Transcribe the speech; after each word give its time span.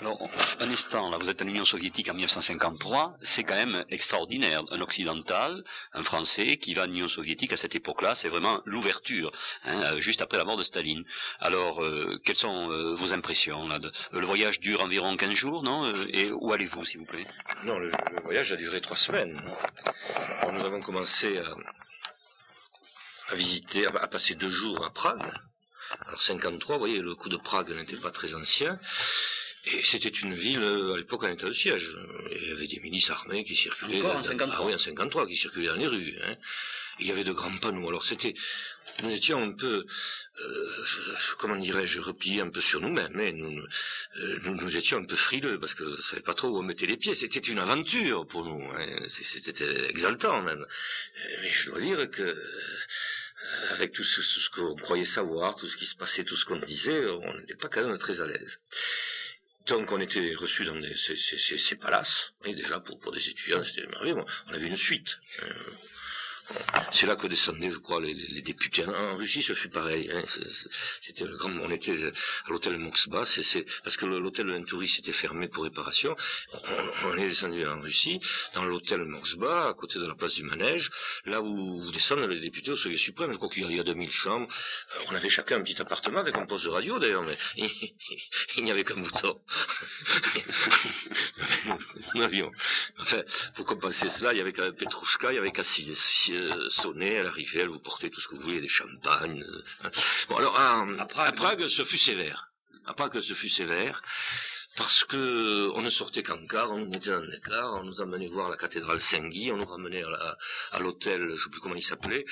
Alors, 0.00 0.30
un 0.60 0.70
instant, 0.70 1.10
là, 1.10 1.18
vous 1.18 1.28
êtes 1.28 1.42
en 1.42 1.46
Union 1.46 1.66
soviétique 1.66 2.08
en 2.08 2.14
1953, 2.14 3.18
c'est 3.20 3.44
quand 3.44 3.54
même 3.54 3.84
extraordinaire. 3.90 4.62
Un 4.70 4.80
occidental, 4.80 5.62
un 5.92 6.02
Français, 6.02 6.56
qui 6.56 6.72
va 6.72 6.84
en 6.84 6.86
Union 6.86 7.06
soviétique 7.06 7.52
à 7.52 7.58
cette 7.58 7.74
époque-là, 7.74 8.14
c'est 8.14 8.30
vraiment 8.30 8.62
l'ouverture, 8.64 9.30
hein, 9.64 9.82
euh, 9.82 10.00
juste 10.00 10.22
après 10.22 10.38
la 10.38 10.44
mort 10.44 10.56
de 10.56 10.62
Staline. 10.62 11.04
Alors, 11.38 11.84
euh, 11.84 12.18
quelles 12.24 12.36
sont 12.36 12.70
euh, 12.70 12.94
vos 12.94 13.12
impressions 13.12 13.68
là. 13.68 13.78
Le 14.12 14.24
voyage 14.24 14.60
dure 14.60 14.80
environ 14.80 15.14
15 15.18 15.34
jours, 15.34 15.62
non 15.62 15.92
Et 16.14 16.32
où 16.32 16.50
allez-vous, 16.54 16.86
s'il 16.86 17.00
vous 17.00 17.06
plaît? 17.06 17.26
Non, 17.64 17.78
le, 17.78 17.92
voyage 18.24 18.52
a 18.52 18.56
duré 18.56 18.80
trois 18.80 18.96
semaines. 18.96 19.38
nous 20.50 20.64
avons 20.64 20.80
commencé 20.80 21.36
à, 21.36 21.54
à 23.32 23.34
visiter, 23.34 23.84
à 23.84 24.08
passer 24.08 24.34
deux 24.34 24.48
jours 24.48 24.82
à 24.82 24.90
Prague. 24.90 25.30
Alors 26.06 26.22
53, 26.22 26.76
vous 26.76 26.80
voyez, 26.80 27.00
le 27.00 27.14
coup 27.14 27.28
de 27.28 27.36
Prague 27.36 27.70
n'était 27.72 27.98
pas 27.98 28.10
très 28.10 28.34
ancien. 28.34 28.78
Et 29.66 29.82
c'était 29.84 30.08
une 30.08 30.34
ville, 30.34 30.62
euh, 30.62 30.94
à 30.94 30.96
l'époque, 30.96 31.24
en 31.24 31.28
état 31.28 31.46
de 31.46 31.52
siège. 31.52 31.90
Il 32.30 32.48
y 32.48 32.52
avait 32.52 32.66
des 32.66 32.80
milices 32.80 33.10
armées 33.10 33.44
qui 33.44 33.54
circulaient. 33.54 34.00
Encore 34.00 34.16
en 34.16 34.22
53 34.22 34.56
Ah 34.58 34.66
oui, 34.66 34.74
en 34.74 34.78
53, 34.78 35.26
qui 35.26 35.36
circulaient 35.36 35.68
dans 35.68 35.74
les 35.74 35.86
rues. 35.86 36.16
Hein. 36.22 36.36
Il 36.98 37.06
y 37.06 37.12
avait 37.12 37.24
de 37.24 37.32
grands 37.32 37.56
panneaux. 37.58 37.88
Alors 37.88 38.02
c'était, 38.02 38.34
nous 39.02 39.10
étions 39.10 39.42
un 39.42 39.52
peu, 39.52 39.86
euh, 40.40 40.84
comment 41.38 41.56
dirais-je, 41.56 42.00
repliés 42.00 42.40
un 42.40 42.48
peu 42.48 42.62
sur 42.62 42.80
nous-mêmes. 42.80 43.18
Hein. 43.18 43.32
Nous, 43.34 43.62
euh, 44.16 44.38
nous, 44.44 44.54
nous, 44.54 44.76
étions 44.78 44.98
un 44.98 45.04
peu 45.04 45.16
frileux 45.16 45.58
parce 45.58 45.74
que 45.74 45.84
ne 45.84 45.96
savait 45.96 46.22
pas 46.22 46.34
trop 46.34 46.48
où 46.48 46.58
on 46.58 46.62
mettait 46.62 46.86
les 46.86 46.96
pieds. 46.96 47.14
C'était 47.14 47.40
une 47.40 47.58
aventure 47.58 48.26
pour 48.26 48.44
nous. 48.44 48.66
Hein. 48.72 49.02
C'était 49.08 49.90
exaltant 49.90 50.40
même. 50.40 50.64
Mais 51.42 51.52
je 51.52 51.70
dois 51.70 51.80
dire 51.80 52.10
que 52.10 52.36
avec 53.70 53.92
tout 53.92 54.04
ce, 54.04 54.22
ce 54.22 54.48
qu'on 54.50 54.74
croyait 54.76 55.04
savoir, 55.04 55.54
tout 55.54 55.66
ce 55.66 55.76
qui 55.76 55.86
se 55.86 55.96
passait, 55.96 56.24
tout 56.24 56.36
ce 56.36 56.44
qu'on 56.44 56.56
disait, 56.56 57.06
on 57.06 57.34
n'était 57.34 57.56
pas 57.56 57.68
quand 57.68 57.86
même 57.86 57.98
très 57.98 58.20
à 58.20 58.26
l'aise. 58.26 58.60
Donc 59.70 59.92
on 59.92 60.00
était 60.00 60.34
reçus 60.34 60.64
dans 60.64 60.82
ces, 60.96 61.14
ces, 61.14 61.56
ces, 61.56 61.76
palaces, 61.76 62.32
et 62.44 62.54
déjà 62.56 62.80
pour, 62.80 62.98
pour 62.98 63.12
des 63.12 63.30
étudiants 63.30 63.62
c'était 63.62 63.86
merveilleux, 63.86 64.16
on 64.48 64.52
avait 64.52 64.66
une 64.66 64.76
suite. 64.76 65.18
Euh, 65.44 65.46
c'est 66.92 67.06
là 67.06 67.16
que 67.16 67.26
descendaient, 67.26 67.70
je 67.70 67.78
crois, 67.78 68.00
les, 68.00 68.14
les, 68.14 68.42
députés. 68.42 68.84
En 68.84 69.16
Russie, 69.16 69.42
ce 69.42 69.52
fut 69.52 69.68
pareil. 69.68 70.10
Hein. 70.12 70.24
C'était 71.00 71.24
grand. 71.24 71.50
On 71.62 71.70
était 71.70 71.92
à 71.92 72.50
l'hôtel 72.50 72.78
Moxba. 72.78 73.24
C'est 73.24 73.64
parce 73.84 73.96
que 73.96 74.06
l'hôtel 74.06 74.50
Venturi 74.50 74.92
était 74.98 75.12
fermé 75.12 75.48
pour 75.48 75.64
réparation. 75.64 76.16
On, 77.04 77.16
est 77.16 77.28
descendu 77.28 77.66
en 77.66 77.80
Russie, 77.80 78.20
dans 78.54 78.64
l'hôtel 78.64 79.04
Moxba, 79.04 79.68
à 79.68 79.74
côté 79.74 79.98
de 79.98 80.06
la 80.06 80.14
place 80.14 80.34
du 80.34 80.42
manège, 80.42 80.90
là 81.24 81.40
où 81.40 81.90
descendent 81.92 82.28
les 82.28 82.40
députés 82.40 82.72
au 82.72 82.76
Soviet 82.76 82.98
suprême. 82.98 83.32
Je 83.32 83.36
crois 83.36 83.48
qu'il 83.48 83.70
y 83.70 83.80
a 83.80 83.84
2000 83.84 84.10
chambres. 84.10 84.48
On 85.10 85.14
avait 85.14 85.28
chacun 85.28 85.58
un 85.58 85.62
petit 85.62 85.80
appartement 85.80 86.20
avec 86.20 86.36
un 86.36 86.46
poste 86.46 86.64
de 86.64 86.70
radio 86.70 86.98
d'ailleurs, 86.98 87.22
mais 87.22 87.38
il, 88.56 88.64
n'y 88.64 88.70
avait 88.70 88.84
qu'un 88.84 88.96
bouton. 88.96 89.40
nous 92.14 92.22
avions. 92.22 92.50
Enfin, 92.98 93.22
pour 93.54 93.66
compenser 93.66 94.08
cela, 94.08 94.32
il 94.32 94.38
y 94.38 94.40
avait 94.40 94.52
Petrouchka, 94.52 95.32
il 95.32 95.36
y 95.36 95.38
avait 95.38 95.52
qu'un 95.52 95.62
euh, 96.40 96.70
sonner 96.70 97.18
à 97.18 97.22
l'arrivée, 97.24 97.60
elle 97.60 97.68
vous 97.68 97.80
portait 97.80 98.10
tout 98.10 98.20
ce 98.20 98.28
que 98.28 98.34
vous 98.34 98.42
voulez, 98.42 98.60
des 98.60 98.68
champagnes. 98.68 99.44
Euh. 99.84 99.90
Bon, 100.28 100.36
alors, 100.36 100.56
à, 100.56 100.86
à 101.16 101.32
Prague, 101.32 101.66
ce 101.68 101.84
fut 101.84 101.98
sévère. 101.98 102.52
À 102.86 102.94
Prague, 102.94 103.20
ce 103.20 103.34
fut 103.34 103.48
sévère 103.48 104.02
parce 104.76 105.04
que 105.04 105.70
on 105.74 105.82
ne 105.82 105.90
sortait 105.90 106.22
qu'en 106.22 106.46
car, 106.46 106.70
on 106.72 106.78
nous 106.78 106.88
mettait 106.88 107.10
dans 107.10 107.20
les 107.20 107.40
cars, 107.40 107.74
on 107.74 107.84
nous 107.84 108.00
amenait 108.00 108.28
voir 108.28 108.48
la 108.48 108.56
cathédrale 108.56 109.00
Saint-Guy, 109.00 109.50
on 109.52 109.56
nous 109.56 109.66
ramenait 109.66 110.02
à, 110.72 110.78
l'hôtel, 110.78 111.20
je 111.26 111.32
ne 111.32 111.36
sais 111.36 111.50
plus 111.50 111.60
comment 111.60 111.74
il 111.74 111.82
s'appelait, 111.82 112.24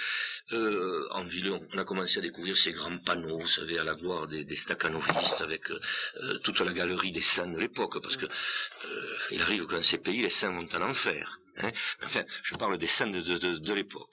euh, 0.53 1.07
en 1.11 1.25
ville, 1.25 1.51
on 1.51 1.79
a 1.79 1.85
commencé 1.85 2.19
à 2.19 2.23
découvrir 2.23 2.57
ces 2.57 2.73
grands 2.73 2.97
panneaux, 2.99 3.39
vous 3.39 3.47
savez, 3.47 3.79
à 3.79 3.85
la 3.85 3.95
gloire 3.95 4.29
des, 4.29 4.45
des 4.45 4.57
staccanovistes, 4.57 5.41
avec 5.43 5.71
euh, 5.71 6.39
toute 6.39 6.61
la 6.61 6.73
galerie 6.73 7.13
des 7.13 7.21
saints 7.21 7.49
de 7.49 7.59
l'époque, 7.59 8.01
parce 8.01 8.17
que 8.17 8.27
euh, 8.27 9.17
il 9.31 9.43
arrive 9.43 9.67
que 9.67 9.75
dans 9.75 9.83
ces 9.83 9.99
pays, 9.99 10.23
les 10.23 10.29
saints 10.31 10.53
vont 10.53 10.69
en 10.75 10.89
enfer. 10.89 11.41
Hein. 11.63 11.71
Enfin, 12.05 12.25
je 12.43 12.55
parle 12.55 12.79
des 12.79 12.87
saints 12.87 13.09
de, 13.09 13.21
de, 13.21 13.75
l'époque. 13.75 14.11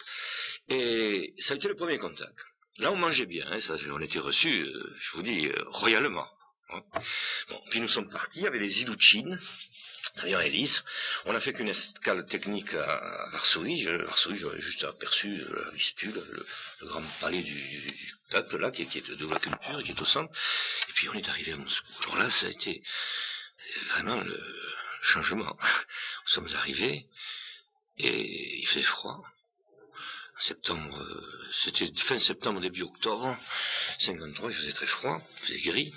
Et 0.70 1.34
ça 1.38 1.54
a 1.54 1.58
été 1.58 1.68
le 1.68 1.76
premier 1.76 1.98
contact. 1.98 2.38
Là, 2.78 2.92
on 2.92 2.98
mangeait 2.98 3.26
bien, 3.26 3.46
hein, 3.50 3.60
ça, 3.60 3.76
on 3.90 4.02
était 4.02 4.20
reçus, 4.20 4.64
euh, 4.64 4.96
je 5.00 5.12
vous 5.14 5.22
dis, 5.22 5.48
euh, 5.48 5.64
royalement. 5.68 6.28
Hein. 6.72 6.82
Bon, 7.50 7.62
puis 7.70 7.80
nous 7.80 7.88
sommes 7.88 8.10
partis 8.10 8.46
avec 8.46 8.60
les 8.60 8.82
Ilouchines, 8.82 9.40
d'ailleurs 10.18 10.42
Élise. 10.42 10.84
On 11.26 11.36
a 11.36 11.40
fait 11.40 11.54
qu'une 11.54 11.70
escale 11.70 12.26
technique 12.26 12.74
à 12.74 13.28
Varsovie. 13.32 13.86
Varsovie, 13.86 14.36
j'aurais 14.38 14.60
juste 14.60 14.84
aperçu 14.84 15.38
la 15.38 15.70
Vistule, 15.72 16.22
le, 16.34 16.46
grand 16.88 17.04
palais 17.22 17.42
du, 17.42 18.16
peuple, 18.32 18.58
là, 18.58 18.72
qui, 18.72 18.86
qui, 18.88 18.98
est 18.98 19.12
de 19.12 19.28
la 19.28 19.40
culture, 19.40 19.82
qui 19.84 19.92
est 19.92 20.02
au 20.02 20.06
centre. 20.06 20.32
Et 20.90 20.94
puis 20.94 21.08
on 21.10 21.14
est 21.14 21.30
arrivé 21.30 21.54
à 21.54 21.58
Moscou. 21.58 21.88
Alors 22.04 22.18
là, 22.18 22.30
ça 22.30 22.48
a 22.48 22.50
été 22.50 22.84
vraiment 23.90 24.20
le 24.20 24.38
changement. 25.02 25.58
Nous 26.26 26.32
sommes 26.32 26.50
arrivés 26.56 27.08
et 27.98 28.58
il 28.60 28.68
fait 28.68 28.82
froid. 28.82 29.24
Septembre, 30.38 31.02
euh, 31.02 31.50
c'était 31.54 31.90
fin 31.96 32.20
septembre, 32.20 32.60
début 32.60 32.82
octobre, 32.82 33.38
53, 34.00 34.52
il 34.52 34.56
faisait 34.56 34.74
très 34.74 34.88
froid, 34.88 35.22
il 35.38 35.46
faisait 35.46 35.62
gris. 35.72 35.94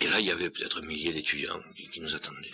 Et 0.00 0.08
là, 0.08 0.20
il 0.20 0.26
y 0.26 0.30
avait 0.30 0.50
peut-être 0.50 0.78
un 0.78 0.86
millier 0.86 1.12
d'étudiants 1.12 1.60
qui, 1.74 2.00
nous 2.00 2.14
attendaient. 2.14 2.52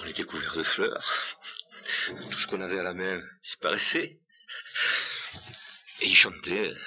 On 0.00 0.06
était 0.06 0.24
couverts 0.24 0.56
de 0.56 0.62
fleurs. 0.62 1.36
Tout 2.30 2.38
ce 2.38 2.46
qu'on 2.46 2.60
avait 2.60 2.78
à 2.78 2.82
la 2.82 2.94
main 2.94 3.22
disparaissait. 3.42 4.18
Et 6.00 6.06
ils 6.06 6.16
chantaient 6.16 6.68
euh, 6.70 6.78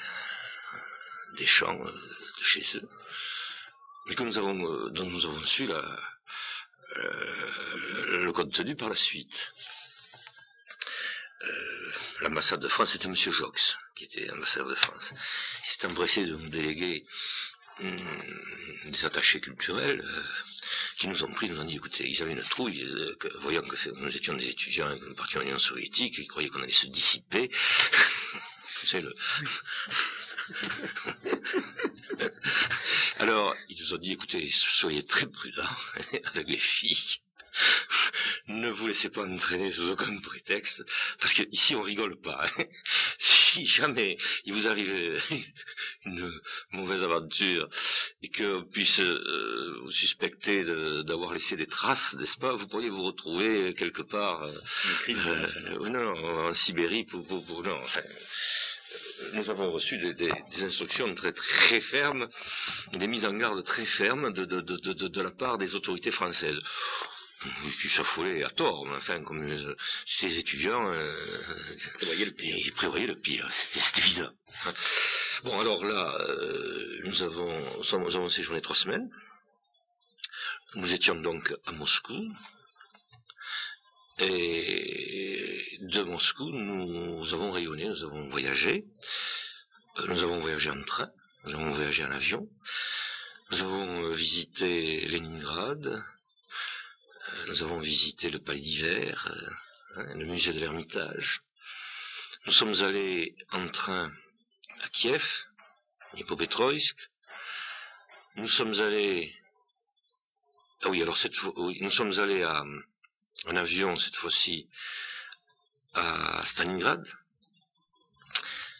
des 1.37 1.45
chants 1.45 1.79
euh, 1.79 1.91
de 2.39 2.43
chez 2.43 2.77
eux. 2.77 2.89
Mais 4.07 4.15
que 4.15 4.23
nous 4.23 4.37
avons, 4.37 4.55
dont 4.89 5.05
nous 5.05 5.25
avons 5.25 5.43
su 5.45 5.65
la, 5.65 5.81
euh, 6.97 8.23
le 8.25 8.31
contenu 8.31 8.75
par 8.75 8.89
la 8.89 8.95
suite. 8.95 9.53
Euh, 11.43 11.91
l'ambassade 12.21 12.59
de 12.59 12.67
France, 12.67 12.91
c'était 12.91 13.07
M. 13.07 13.15
Jox, 13.15 13.77
qui 13.95 14.05
était 14.05 14.29
ambassadeur 14.31 14.69
de 14.69 14.75
France. 14.75 15.13
Il 15.59 15.65
s'est 15.65 15.85
empressé 15.85 16.25
de 16.25 16.35
nous 16.35 16.49
déléguer 16.49 17.05
hum, 17.79 17.95
des 18.85 19.05
attachés 19.05 19.39
culturels 19.39 20.01
euh, 20.03 20.21
qui 20.97 21.07
nous 21.07 21.23
ont 21.23 21.31
pris, 21.31 21.49
nous 21.49 21.59
ont 21.59 21.65
dit, 21.65 21.75
écoutez, 21.75 22.09
ils 22.09 22.21
avaient 22.23 22.33
une 22.33 22.43
trouille, 22.43 22.83
voyant 23.41 23.61
que 23.61 23.89
nous 23.91 24.15
étions 24.15 24.33
des 24.33 24.49
étudiants 24.49 24.91
et 24.91 24.99
que 24.99 25.05
nous 25.05 25.15
partions 25.15 25.41
en 25.41 25.43
Union 25.43 25.59
soviétique, 25.59 26.17
ils 26.17 26.27
croyaient 26.27 26.49
qu'on 26.49 26.63
allait 26.63 26.71
se 26.71 26.87
dissiper. 26.87 27.51
C'est 28.83 29.01
le... 29.01 29.13
Alors, 33.19 33.55
ils 33.69 33.79
nous 33.79 33.93
ont 33.93 33.97
dit, 33.97 34.13
écoutez, 34.13 34.49
soyez 34.49 35.03
très 35.03 35.27
prudents 35.27 35.61
avec 36.25 36.47
les 36.47 36.57
filles. 36.57 37.17
Ne 38.47 38.69
vous 38.69 38.87
laissez 38.87 39.09
pas 39.09 39.25
entraîner 39.25 39.71
sous 39.71 39.89
aucun 39.89 40.17
prétexte, 40.19 40.85
parce 41.19 41.33
que 41.33 41.43
ici 41.51 41.75
on 41.75 41.81
rigole 41.81 42.15
pas. 42.19 42.45
Hein. 42.57 42.63
Si 43.19 43.65
jamais 43.65 44.17
il 44.45 44.53
vous 44.53 44.67
arrive 44.67 44.91
une 46.05 46.31
mauvaise 46.71 47.01
aventure 47.03 47.67
et 48.21 48.29
qu'on 48.29 48.63
puisse 48.63 48.99
euh, 48.99 49.79
vous 49.81 49.89
suspecter 49.89 50.63
d'avoir 51.03 51.33
laissé 51.33 51.55
des 51.55 51.65
traces, 51.65 52.13
n'est-ce 52.15 52.37
pas 52.37 52.53
Vous 52.55 52.67
pourriez 52.67 52.89
vous 52.89 53.03
retrouver 53.03 53.73
quelque 53.73 54.03
part, 54.03 54.43
euh, 54.43 54.51
euh, 55.09 55.89
non, 55.89 56.13
en 56.47 56.53
Sibérie 56.53 57.05
pour, 57.05 57.25
pour, 57.25 57.43
pour 57.43 57.63
non, 57.63 57.79
enfin, 57.81 58.01
nous 59.33 59.49
avons 59.49 59.71
reçu 59.71 59.97
des, 59.97 60.13
des, 60.13 60.31
des, 60.51 60.63
instructions 60.63 61.13
très 61.15 61.31
très 61.31 61.81
fermes, 61.81 62.27
des 62.93 63.07
mises 63.07 63.25
en 63.25 63.33
garde 63.33 63.63
très 63.63 63.85
fermes 63.85 64.31
de, 64.33 64.45
de, 64.45 64.61
de, 64.61 65.07
de 65.07 65.21
la 65.21 65.31
part 65.31 65.57
des 65.57 65.75
autorités 65.75 66.11
françaises 66.11 66.59
qui 67.81 67.89
s'affolait 67.89 68.43
à 68.43 68.49
tort, 68.49 68.85
mais 68.85 68.97
enfin, 68.97 69.21
comme 69.21 69.43
euh, 69.43 69.75
ces 70.05 70.37
étudiants, 70.37 70.91
euh, 70.91 71.13
prévoyaient 71.95 72.25
le 72.25 72.31
pire. 72.31 72.55
ils 72.57 72.73
prévoyaient 72.73 73.07
le 73.07 73.15
pire, 73.17 73.45
c'était 73.51 74.01
évident. 74.01 74.31
Bon, 75.43 75.59
alors 75.59 75.83
là, 75.85 76.15
euh, 76.29 76.99
nous 77.03 77.21
avons, 77.21 77.77
nous 77.77 78.15
avons 78.15 78.29
séjourné 78.29 78.61
trois 78.61 78.75
semaines. 78.75 79.09
Nous 80.75 80.91
étions 80.93 81.15
donc 81.15 81.53
à 81.65 81.71
Moscou, 81.73 82.27
et 84.19 85.77
de 85.81 86.01
Moscou, 86.01 86.49
nous 86.49 87.33
avons 87.33 87.51
rayonné, 87.51 87.85
nous 87.85 88.03
avons 88.03 88.27
voyagé. 88.29 88.85
Nous 90.07 90.23
avons 90.23 90.39
voyagé 90.39 90.69
en 90.69 90.83
train, 90.83 91.09
nous 91.43 91.53
avons 91.55 91.71
voyagé 91.71 92.03
en 92.03 92.11
avion. 92.11 92.47
Nous 93.51 93.61
avons 93.61 94.09
visité 94.11 95.07
Leningrad. 95.07 96.03
Euh, 97.47 97.51
nous 97.51 97.63
avons 97.63 97.79
visité 97.79 98.29
le 98.29 98.39
palais 98.39 98.59
d'hiver, 98.59 99.27
hein, 99.95 100.13
le 100.15 100.25
musée 100.25 100.53
de 100.53 100.59
l'Ermitage. 100.59 101.41
Nous 102.45 102.51
sommes 102.51 102.75
allés 102.81 103.35
en 103.51 103.67
train 103.69 104.11
à 104.81 104.89
Kiev, 104.89 105.47
Hipopetroïsk. 106.15 107.09
Nous 108.35 108.47
sommes 108.47 108.79
allés... 108.79 109.35
Ah 110.83 110.89
oui, 110.89 111.01
alors 111.01 111.17
cette 111.17 111.35
fois, 111.35 111.53
nous 111.57 111.89
sommes 111.89 112.19
allés 112.19 112.43
à, 112.43 112.63
en 113.45 113.55
avion 113.55 113.95
cette 113.95 114.15
fois-ci 114.15 114.69
à 115.95 116.45
Stalingrad. 116.45 117.03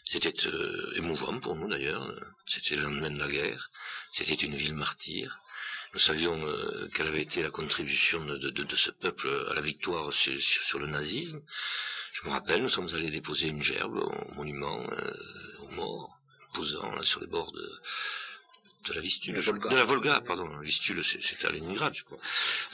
C'était 0.04 0.46
euh, 0.46 0.92
émouvant 0.96 1.38
pour 1.40 1.56
nous 1.56 1.68
d'ailleurs. 1.68 2.14
C'était 2.46 2.76
le 2.76 2.82
lendemain 2.82 3.10
de 3.10 3.18
la 3.18 3.28
guerre. 3.28 3.70
C'était 4.12 4.34
une 4.34 4.56
ville 4.56 4.74
martyre. 4.74 5.38
Nous 5.94 6.00
savions 6.00 6.38
euh, 6.46 6.88
quelle 6.94 7.08
avait 7.08 7.22
été 7.22 7.42
la 7.42 7.50
contribution 7.50 8.24
de, 8.24 8.76
ce 8.76 8.90
peuple 8.90 9.28
à 9.50 9.54
la 9.54 9.60
victoire 9.60 10.12
sur, 10.12 10.78
le 10.78 10.86
nazisme. 10.86 11.40
Je 12.12 12.26
me 12.26 12.32
rappelle, 12.32 12.62
nous 12.62 12.68
sommes 12.68 12.88
allés 12.94 13.10
déposer 13.10 13.48
une 13.48 13.62
gerbe 13.62 13.96
au 13.96 14.34
monument 14.34 14.82
euh, 14.92 15.12
aux 15.60 15.70
morts, 15.72 16.10
posant 16.52 17.00
sur 17.02 17.20
les 17.20 17.26
bords 17.26 17.52
de, 17.52 17.70
la 18.94 19.00
Vistule, 19.00 19.34
de 19.34 19.74
la 19.74 19.84
Volga, 19.84 20.20
pardon, 20.20 20.48
la 20.48 20.60
Vistule 20.60 21.04
c'était 21.04 21.46
à 21.46 21.50
Leningrad, 21.50 21.94
je 21.94 22.04
crois. 22.04 22.18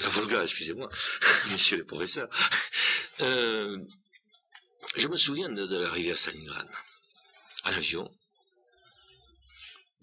La 0.00 0.08
Volga, 0.08 0.42
excusez-moi, 0.42 0.88
messieurs 1.48 1.78
les 1.78 1.84
professeurs. 1.84 2.28
Euh, 3.20 3.78
je 4.96 5.08
me 5.08 5.16
souviens 5.16 5.48
de, 5.48 5.76
l'arrivée 5.76 6.12
à 6.12 6.16
Stalingrad, 6.16 6.68
à 7.64 7.70
l'avion. 7.72 8.10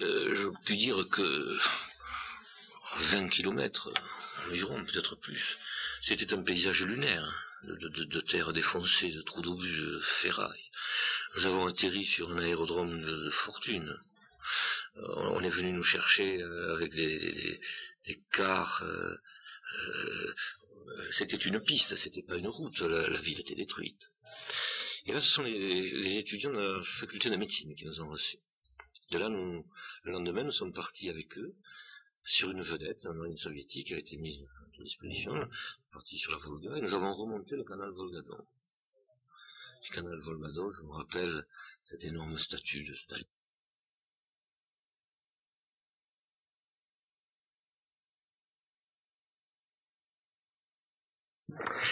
Euh, 0.02 0.36
je 0.36 0.48
puis 0.66 0.78
dire 0.78 1.08
que 1.10 1.58
20 2.98 3.30
kilomètres 3.30 3.92
environ, 4.48 4.84
peut-être 4.84 5.16
plus, 5.16 5.58
c'était 6.02 6.34
un 6.34 6.42
paysage 6.42 6.84
lunaire, 6.84 7.48
de, 7.64 8.20
terre 8.22 8.54
défoncée, 8.54 9.12
de 9.12 9.22
trous 9.22 9.42
d'obus, 9.42 9.78
de 9.78 10.00
ferraille. 10.00 10.70
Nous 11.36 11.46
avons 11.46 11.68
atterri 11.68 12.04
sur 12.04 12.32
un 12.32 12.40
aérodrome 12.40 13.02
de, 13.02 13.30
fortune. 13.30 13.98
Euh, 14.98 15.16
on 15.32 15.44
est 15.44 15.50
venu 15.50 15.72
nous 15.72 15.84
chercher 15.84 16.42
euh, 16.42 16.74
avec 16.76 16.94
des, 16.94 17.60
cars. 18.32 18.84
c'était 21.12 21.38
une 21.38 21.62
piste, 21.62 21.96
c'était 21.96 22.24
pas 22.24 22.36
une 22.36 22.48
route. 22.48 22.82
la 22.82 23.20
ville 23.20 23.40
était 23.40 23.56
détruite. 23.56 24.10
Et 25.06 25.14
là, 25.14 25.20
ce 25.20 25.30
sont 25.30 25.44
les, 25.44 26.18
étudiants 26.18 26.52
de 26.52 26.78
la 26.78 26.84
faculté 26.84 27.30
de 27.30 27.36
médecine 27.36 27.74
qui 27.76 27.86
nous 27.86 28.02
ont 28.02 28.10
reçus. 28.10 28.38
De 29.12 29.18
là, 29.18 29.30
nous, 29.30 29.66
le 30.04 30.12
lendemain, 30.12 30.44
nous 30.44 30.52
sommes 30.52 30.74
partis 30.74 31.10
avec 31.10 31.38
eux 31.38 31.56
sur 32.24 32.52
une 32.52 32.62
vedette, 32.62 33.06
un 33.06 33.14
marine 33.14 33.38
soviétique 33.38 33.92
a 33.92 33.98
été 33.98 34.18
mise 34.18 34.46
à 34.80 34.84
disposition, 34.84 35.34
partis 35.92 36.18
sur 36.18 36.32
la 36.32 36.38
Volga, 36.38 36.78
et 36.78 36.82
nous 36.82 36.94
avons 36.94 37.14
remonté 37.14 37.56
le 37.56 37.64
canal 37.64 37.90
Volgadon. 37.92 38.38
Le 38.38 39.94
canal 39.94 40.20
Volgadon, 40.20 40.72
je 40.72 40.82
me 40.84 40.92
rappelle 40.92 41.46
cette 41.82 42.06
énorme 42.06 42.38
statue 42.38 42.84
de 42.84 42.94
Staline 42.94 43.26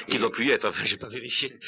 qui 0.09 0.17
doit 0.17 0.31
plus 0.31 0.51
être, 0.51 0.67
enfin 0.67 0.85
j'ai 0.85 0.97
pas 0.97 1.09
vérifié. 1.09 1.59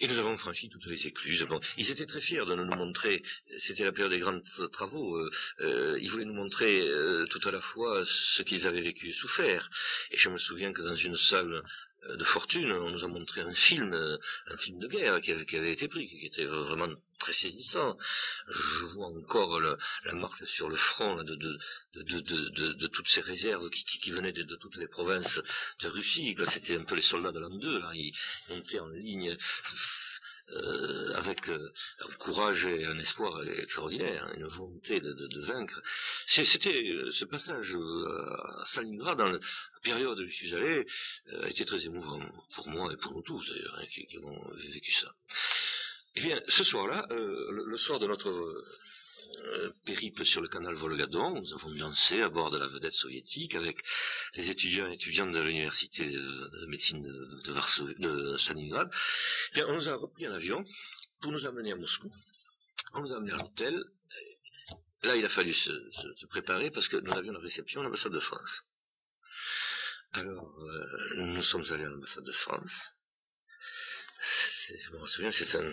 et 0.00 0.06
nous 0.08 0.18
avons 0.18 0.36
franchi 0.36 0.68
toutes 0.68 0.86
les 0.86 1.06
écluses. 1.06 1.46
Ils 1.76 1.90
étaient 1.90 2.06
très 2.06 2.20
fiers 2.20 2.44
de 2.46 2.54
nous 2.54 2.64
montrer, 2.64 3.22
c'était 3.58 3.84
la 3.84 3.92
période 3.92 4.12
des 4.12 4.18
grands 4.18 4.40
travaux, 4.72 5.16
euh, 5.16 5.30
euh, 5.60 5.98
ils 6.00 6.10
voulaient 6.10 6.24
nous 6.24 6.34
montrer 6.34 6.80
euh, 6.80 7.24
tout 7.26 7.46
à 7.46 7.50
la 7.50 7.60
fois 7.60 8.02
ce 8.06 8.42
qu'ils 8.42 8.66
avaient 8.66 8.80
vécu 8.80 9.08
et 9.08 9.12
souffert. 9.12 9.70
Et 10.10 10.16
je 10.16 10.28
me 10.28 10.38
souviens 10.38 10.72
que 10.72 10.82
dans 10.82 10.94
une 10.94 11.16
salle 11.16 11.62
de 12.08 12.24
fortune, 12.24 12.72
on 12.72 12.90
nous 12.90 13.04
a 13.04 13.08
montré 13.08 13.42
un 13.42 13.52
film, 13.52 13.92
euh, 13.92 14.16
un 14.46 14.56
film 14.56 14.78
de 14.78 14.88
guerre 14.88 15.20
qui 15.20 15.32
avait, 15.32 15.72
été 15.72 15.86
pris, 15.86 16.08
qui 16.08 16.26
était 16.26 16.46
vraiment 16.46 16.88
très 17.18 17.32
saisissant. 17.32 17.96
Je 18.48 18.84
vois 18.94 19.08
encore 19.08 19.60
la 19.60 19.76
marque 20.14 20.46
sur 20.46 20.68
le 20.68 20.76
front 20.76 21.22
de, 21.22 22.86
toutes 22.88 23.08
ces 23.08 23.20
réserves 23.20 23.68
qui, 23.70 24.10
venaient 24.10 24.32
de, 24.32 24.56
toutes 24.56 24.76
les 24.76 24.88
provinces 24.88 25.42
de 25.82 25.88
Russie. 25.88 26.34
C'était 26.46 26.76
un 26.76 26.84
peu 26.84 26.94
les 26.94 27.02
soldats 27.02 27.32
de 27.32 27.40
l'an 27.40 27.50
2, 27.50 27.78
là. 27.78 27.90
ils 27.94 28.14
montaient 28.48 28.80
en 28.80 28.88
ligne 28.88 29.36
euh, 30.52 31.14
avec 31.14 31.48
euh, 31.48 31.72
un 32.00 32.12
courage 32.14 32.66
et 32.66 32.84
un 32.84 32.98
espoir 32.98 33.40
extraordinaire, 33.58 34.28
une 34.36 34.46
volonté 34.46 35.00
de, 35.00 35.40
vaincre. 35.40 35.80
C'était 36.26 36.90
euh, 36.90 37.10
ce 37.10 37.24
passage 37.24 37.76
à 37.76 38.66
Stalingrad 38.66 39.18
dans 39.18 39.28
la 39.28 39.38
période 39.82 40.18
où 40.18 40.26
je 40.26 40.32
suis 40.32 40.54
allé 40.54 40.84
a 41.42 41.48
été 41.48 41.64
très 41.64 41.84
émouvant 41.84 42.20
pour 42.54 42.68
moi 42.68 42.92
et 42.92 42.96
pour 42.96 43.12
nous 43.12 43.22
tous 43.22 43.48
d'ailleurs 43.48 43.78
hein, 43.80 43.86
qui, 43.90 44.16
avons 44.16 44.52
vécu 44.56 44.90
ça. 44.90 45.14
Eh 46.16 46.20
bien, 46.20 46.40
ce 46.48 46.64
soir-là, 46.64 47.06
le, 47.10 47.76
soir 47.76 48.00
de 48.00 48.08
notre 48.08 48.64
euh, 49.46 49.70
périple 49.84 50.24
sur 50.24 50.40
le 50.40 50.48
canal 50.48 50.74
Volgadon. 50.74 51.30
Nous 51.40 51.54
avons 51.54 51.74
dansé 51.74 52.20
à 52.22 52.28
bord 52.28 52.50
de 52.50 52.58
la 52.58 52.66
vedette 52.66 52.92
soviétique 52.92 53.54
avec 53.54 53.82
les 54.34 54.50
étudiants 54.50 54.88
et 54.90 54.94
étudiantes 54.94 55.32
de 55.32 55.40
l'université 55.40 56.04
de, 56.06 56.66
médecine 56.66 57.02
de, 57.02 57.52
Varsovie, 57.52 57.94
de 57.96 58.36
Stalingrad. 58.36 58.90
Bien, 59.54 59.66
on 59.68 59.74
nous 59.74 59.88
a 59.88 59.94
repris 59.96 60.26
un 60.26 60.32
avion 60.32 60.64
pour 61.20 61.32
nous 61.32 61.46
amener 61.46 61.72
à 61.72 61.76
Moscou. 61.76 62.12
On 62.94 63.00
nous 63.02 63.12
a 63.12 63.16
amené 63.16 63.32
à 63.32 63.36
l'hôtel. 63.36 63.82
Là, 65.02 65.16
il 65.16 65.24
a 65.24 65.28
fallu 65.28 65.54
se, 65.54 66.26
préparer 66.26 66.70
parce 66.70 66.88
que 66.88 66.96
nous 66.98 67.12
avions 67.12 67.32
la 67.32 67.40
réception 67.40 67.80
à 67.80 67.84
l'ambassade 67.84 68.12
de 68.12 68.20
France. 68.20 68.64
Alors, 70.12 70.54
euh, 70.60 71.14
nous 71.16 71.42
sommes 71.42 71.64
allés 71.70 71.84
à 71.84 71.88
l'ambassade 71.88 72.24
de 72.24 72.32
France. 72.32 72.94
Je 74.22 74.92
me 74.92 75.06
souviens, 75.06 75.30
c'est 75.30 75.54
un, 75.56 75.72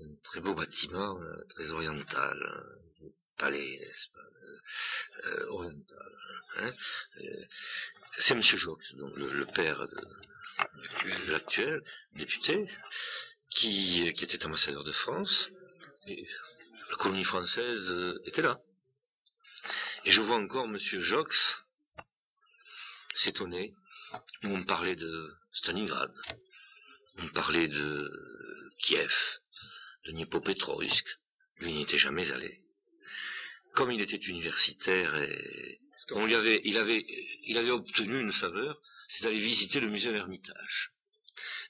un 0.00 0.14
très 0.22 0.40
beau 0.40 0.54
bâtiment, 0.54 1.20
euh, 1.20 1.44
très 1.50 1.70
oriental, 1.70 2.38
un 2.42 2.85
palais, 3.36 3.78
n'est-ce 3.80 4.08
pas, 4.08 4.20
euh, 4.20 4.60
euh, 5.26 5.46
oriental. 5.48 6.18
Hein 6.58 6.72
c'est 8.18 8.34
M. 8.34 8.42
Jox, 8.42 8.94
donc 8.94 9.14
le, 9.16 9.44
père 9.46 9.86
de, 9.88 11.30
l'actuel 11.30 11.82
député, 12.14 12.66
qui, 13.50 14.12
qui 14.14 14.24
était 14.24 14.46
ambassadeur 14.46 14.84
de 14.84 14.92
France, 14.92 15.50
et 16.06 16.26
la 16.90 16.96
colonie 16.96 17.24
française 17.24 17.94
était 18.24 18.42
là. 18.42 18.60
Et 20.04 20.10
je 20.10 20.20
vois 20.20 20.36
encore 20.36 20.64
M. 20.66 20.78
Jox 20.78 21.62
s'étonner. 23.14 23.74
On 24.44 24.62
parlait 24.64 24.96
de 24.96 25.36
Stalingrad, 25.50 26.14
on 27.18 27.28
parlait 27.28 27.68
de 27.68 28.10
Kiev, 28.78 29.40
de 30.04 30.12
Dniepopetrovsk. 30.12 31.18
Lui 31.58 31.72
n'était 31.72 31.98
jamais 31.98 32.30
allé. 32.32 32.65
Comme 33.76 33.92
il 33.92 34.00
était 34.00 34.16
universitaire 34.16 35.14
et 35.16 35.78
on 36.12 36.24
lui 36.24 36.34
avait, 36.34 36.60
il 36.64 36.78
avait, 36.78 37.04
il 37.44 37.58
avait 37.58 37.70
obtenu 37.70 38.20
une 38.20 38.32
faveur, 38.32 38.80
c'est 39.08 39.24
d'aller 39.24 39.38
visiter 39.38 39.80
le 39.80 39.88
musée 39.88 40.12
l'Ermitage. 40.12 40.92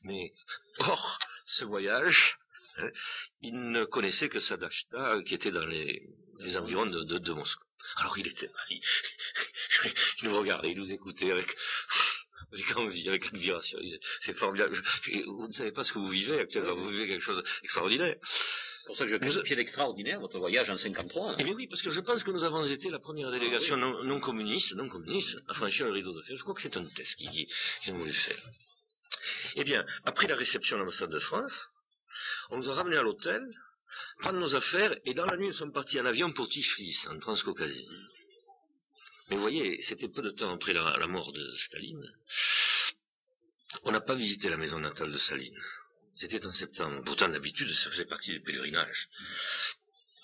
Mais 0.03 0.33
hors 0.79 1.19
ce 1.45 1.65
voyage, 1.65 2.39
hein, 2.77 2.89
il 3.41 3.71
ne 3.71 3.85
connaissait 3.85 4.29
que 4.29 4.39
Sadashta, 4.39 5.21
qui 5.25 5.35
était 5.35 5.51
dans 5.51 5.67
les, 5.67 6.03
environs 6.57 6.87
de, 6.87 7.03
de, 7.03 7.33
Moscou. 7.33 7.65
Alors 7.97 8.17
il 8.19 8.29
était, 8.29 8.51
il, 8.71 8.81
il 10.23 10.29
nous 10.29 10.37
regardait, 10.37 10.71
il 10.71 10.79
nous 10.79 10.93
écoutait 10.93 11.33
avec, 11.33 11.57
avec 12.53 12.77
envie, 12.77 13.09
avec 13.09 13.27
admiration. 13.27 13.79
C'est 14.21 14.35
formidable. 14.35 14.81
vous 15.27 15.49
ne 15.49 15.53
savez 15.53 15.73
pas 15.73 15.83
ce 15.83 15.93
que 15.93 15.99
vous 15.99 16.09
vivez 16.09 16.39
actuellement. 16.39 16.77
Vous 16.77 16.91
vivez 16.91 17.09
quelque 17.09 17.23
chose 17.23 17.43
d'extraordinaire. 17.63 18.17
C'est 18.87 18.91
pour 18.91 18.97
ça 18.99 19.05
que 19.05 19.13
je 19.13 19.17
qualifié 19.19 19.57
d'extraordinaire 19.57 20.21
votre 20.21 20.39
voyage 20.39 20.71
en 20.71 20.77
53. 20.77 21.35
Eh 21.41 21.43
bien 21.43 21.55
oui, 21.55 21.67
parce 21.67 21.83
que 21.83 21.91
je 21.91 22.01
pense 22.01 22.23
que 22.23 22.31
nous 22.31 22.45
avons 22.45 22.65
été 22.65 22.89
la 22.89 23.01
première 23.01 23.33
délégation 23.33 23.75
ah 23.75 24.05
non, 24.05 24.21
communiste, 24.21 24.77
non 24.77 24.89
communiste, 24.89 25.39
à 25.49 25.55
franchir 25.55 25.87
le 25.87 25.93
rideau 25.93 26.13
de 26.13 26.23
fer. 26.23 26.37
Je 26.37 26.43
crois 26.45 26.55
que 26.55 26.61
c'est 26.61 26.77
un 26.77 26.85
test 26.85 27.17
qui, 27.17 27.29
qui, 27.29 27.49
qui 27.83 27.91
voulu 27.91 28.13
faire. 28.13 28.41
Eh 29.57 29.65
bien, 29.65 29.85
après 30.05 30.29
la 30.29 30.37
réception 30.37 30.77
de 30.77 30.83
l'ambassade 30.83 31.11
de 31.11 31.19
France, 31.19 31.69
on 32.51 32.59
nous 32.59 32.71
a 32.71 32.75
ramenés 32.75 32.97
à 32.97 33.03
l'hôtel, 33.03 33.43
prendre 34.21 34.39
nos 34.39 34.55
affaires, 34.55 34.95
et 35.05 35.15
dans 35.15 35.27
la 35.27 35.37
nuit, 35.37 35.49
nous 35.49 35.53
sommes 35.53 35.73
partis 35.73 36.01
en 36.01 36.07
avion 36.07 36.33
pour 36.33 36.47
Tiflis, 36.47 37.07
en 37.11 37.19
Transcaucasie. 37.19 37.89
Mais 39.29 39.35
vous 39.35 39.43
voyez, 39.43 39.83
c'était 39.83 40.07
peu 40.07 40.23
de 40.23 40.31
temps 40.31 40.55
après 40.55 40.75
la, 40.75 41.09
mort 41.09 41.33
de 41.33 41.51
Staline. 41.51 42.09
On 43.83 43.91
n'a 43.91 44.01
pas 44.01 44.15
visité 44.15 44.49
la 44.49 44.57
maison 44.57 44.79
natale 44.79 45.11
de 45.11 45.19
Staline. 45.19 45.61
C'était 46.17 46.47
en 46.47 46.51
septembre. 46.51 47.03
Pourtant, 47.05 47.29
d'habitude, 47.29 47.71
ça 47.71 47.91
faisait 47.91 48.07
partie 48.07 48.33
des 48.33 48.41
pèlerinages. 48.41 49.11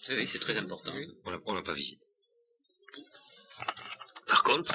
Oui, 0.09 0.27
c'est 0.27 0.39
très 0.39 0.57
important. 0.57 0.95
On 1.45 1.53
n'a 1.53 1.63
pas 1.63 1.75
visité. 1.75 2.07
Par 4.27 4.43
contre, 4.43 4.73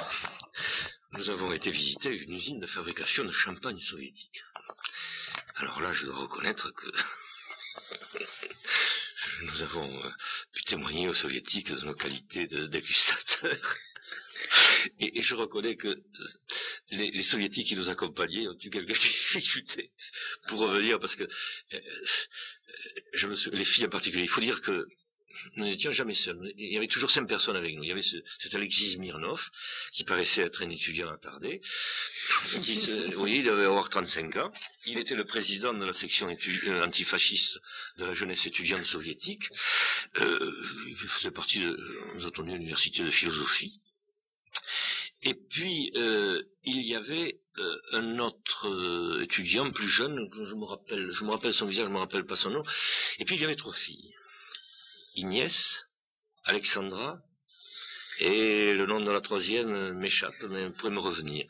nous 1.12 1.30
avons 1.30 1.52
été 1.52 1.72
visiter 1.72 2.10
une 2.10 2.32
usine 2.32 2.60
de 2.60 2.66
fabrication 2.66 3.24
de 3.24 3.32
champagne 3.32 3.80
soviétique. 3.80 4.44
Alors 5.56 5.80
là, 5.80 5.90
je 5.90 6.06
dois 6.06 6.14
reconnaître 6.14 6.70
que 6.70 6.86
nous 9.42 9.62
avons 9.62 10.04
euh, 10.04 10.10
pu 10.52 10.62
témoigner 10.62 11.08
aux 11.08 11.14
soviétiques 11.14 11.74
de 11.74 11.84
nos 11.84 11.94
qualités 11.94 12.46
de 12.46 12.66
dégustateurs. 12.66 13.76
Et, 15.00 15.20
je 15.20 15.34
reconnais 15.34 15.74
que 15.74 16.00
les, 16.90 17.22
soviétiques 17.22 17.68
qui 17.68 17.76
nous 17.76 17.90
accompagnaient 17.90 18.48
ont 18.48 18.56
eu 18.62 18.70
quelques 18.70 18.88
difficultés 19.32 19.90
pour 20.48 20.60
revenir 20.60 20.98
parce 20.98 21.16
que 21.16 21.24
euh, 21.24 21.80
je 23.14 23.26
me 23.26 23.56
les 23.56 23.64
filles 23.64 23.86
en 23.86 23.90
particulier. 23.90 24.24
Il 24.24 24.28
faut 24.28 24.40
dire 24.40 24.60
que 24.60 24.86
nous 25.56 25.64
n'étions 25.64 25.90
jamais 25.90 26.14
seuls. 26.14 26.52
Il 26.56 26.72
y 26.72 26.76
avait 26.76 26.88
toujours 26.88 27.10
cinq 27.10 27.26
personnes 27.26 27.56
avec 27.56 27.74
nous. 27.76 27.84
Il 27.84 27.88
y 27.88 27.92
avait 27.92 28.02
ce, 28.02 28.16
cet 28.38 28.54
Alexis 28.54 28.92
Smirnov, 28.92 29.50
qui 29.92 30.04
paraissait 30.04 30.42
être 30.42 30.62
un 30.64 30.70
étudiant 30.70 31.08
attardé. 31.10 31.60
Oui, 33.16 33.38
il 33.38 33.44
devait 33.44 33.64
avoir 33.64 33.88
35 33.88 34.36
ans. 34.36 34.52
Il 34.86 34.98
était 34.98 35.14
le 35.14 35.24
président 35.24 35.72
de 35.74 35.84
la 35.84 35.92
section 35.92 36.28
euh, 36.28 36.84
antifasciste 36.84 37.58
de 37.98 38.04
la 38.04 38.14
jeunesse 38.14 38.46
étudiante 38.46 38.84
soviétique. 38.84 39.48
Euh, 40.20 40.52
il 40.86 40.96
faisait 40.96 41.30
partie 41.30 41.60
de, 41.60 41.76
nous 42.38 42.44
l'université 42.44 43.02
de 43.02 43.10
philosophie. 43.10 43.80
Et 45.22 45.34
puis, 45.34 45.92
euh, 45.96 46.42
il 46.64 46.80
y 46.82 46.94
avait 46.94 47.40
euh, 47.58 47.80
un 47.92 48.18
autre 48.20 48.68
euh, 48.68 49.22
étudiant 49.22 49.70
plus 49.70 49.88
jeune, 49.88 50.28
je 50.44 50.54
me 50.54 50.64
rappelle, 50.64 51.10
je 51.10 51.24
me 51.24 51.30
rappelle 51.30 51.52
son 51.52 51.66
visage, 51.66 51.88
je 51.88 51.92
me 51.92 51.98
rappelle 51.98 52.24
pas 52.24 52.36
son 52.36 52.50
nom. 52.50 52.62
Et 53.18 53.24
puis 53.24 53.34
il 53.34 53.40
y 53.40 53.44
avait 53.44 53.56
trois 53.56 53.72
filles. 53.72 54.14
Ignès, 55.16 55.88
Alexandra, 56.44 57.20
et 58.20 58.72
le 58.74 58.86
nom 58.86 59.00
de 59.00 59.10
la 59.10 59.20
troisième 59.20 59.92
m'échappe, 59.94 60.40
mais 60.50 60.70
pourrait 60.70 60.90
me 60.90 61.00
revenir. 61.00 61.46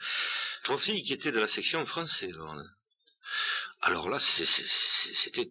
Trois 0.65 0.79
filles 0.79 1.03
qui 1.03 1.13
étaient 1.13 1.33
de 1.33 1.41
la 1.41 1.47
section 1.47 1.85
française. 1.85 2.37
Alors 3.83 4.09
là, 4.09 4.19
c'était 4.19 5.51